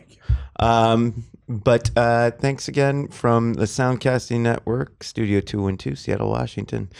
[0.60, 6.90] Um, but uh, thanks again from the Soundcasting Network, Studio 212, Seattle, Washington.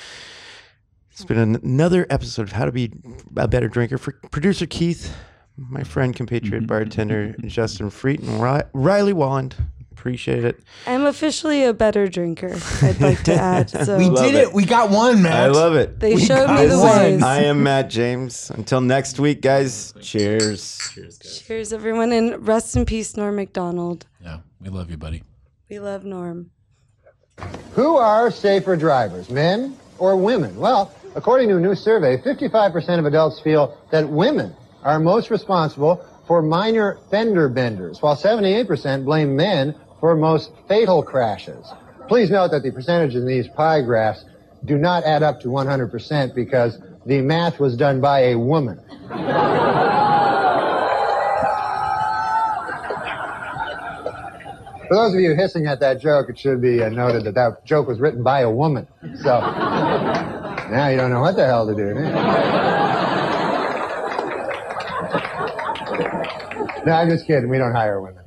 [1.10, 2.90] It's been an- another episode of How to Be
[3.36, 5.14] a Better Drinker for producer Keith,
[5.58, 9.52] my friend, compatriot, bartender Justin Freet and Ri- Riley Walland.
[10.02, 10.60] Appreciate it.
[10.86, 12.56] I'm officially a better drinker.
[12.82, 13.68] I'd like to add.
[13.84, 14.42] So We Love did it.
[14.48, 14.52] it.
[14.52, 15.32] We got one, Matt.
[15.32, 15.98] I love it.
[15.98, 16.98] they We showed me the one.
[16.98, 17.22] ways.
[17.22, 18.50] I am Matt James.
[18.50, 19.92] Until next week, guys.
[20.00, 20.78] Cheers.
[20.94, 21.42] Cheers, guys.
[21.42, 24.06] Cheers, everyone, and rest in peace, Norm Macdonald.
[24.22, 25.24] Yeah, we love you, buddy.
[25.68, 26.50] We love Norm.
[27.72, 30.56] Who are safer drivers, men or women?
[30.56, 36.04] Well, according to a new survey, 55% of adults feel that women are most responsible
[36.28, 41.66] for minor fender benders, while 78% blame men for most fatal crashes.
[42.08, 44.24] Please note that the percentages in these pie graphs
[44.64, 48.80] do not add up to 100% because the math was done by a woman.
[54.88, 57.64] For those of you hissing at that joke, it should be uh, noted that that
[57.66, 58.86] joke was written by a woman.
[59.22, 59.40] So
[60.70, 61.92] now you don't know what the hell to do.
[61.92, 62.00] do?
[66.86, 67.50] No, I'm just kidding.
[67.50, 68.24] We don't hire women.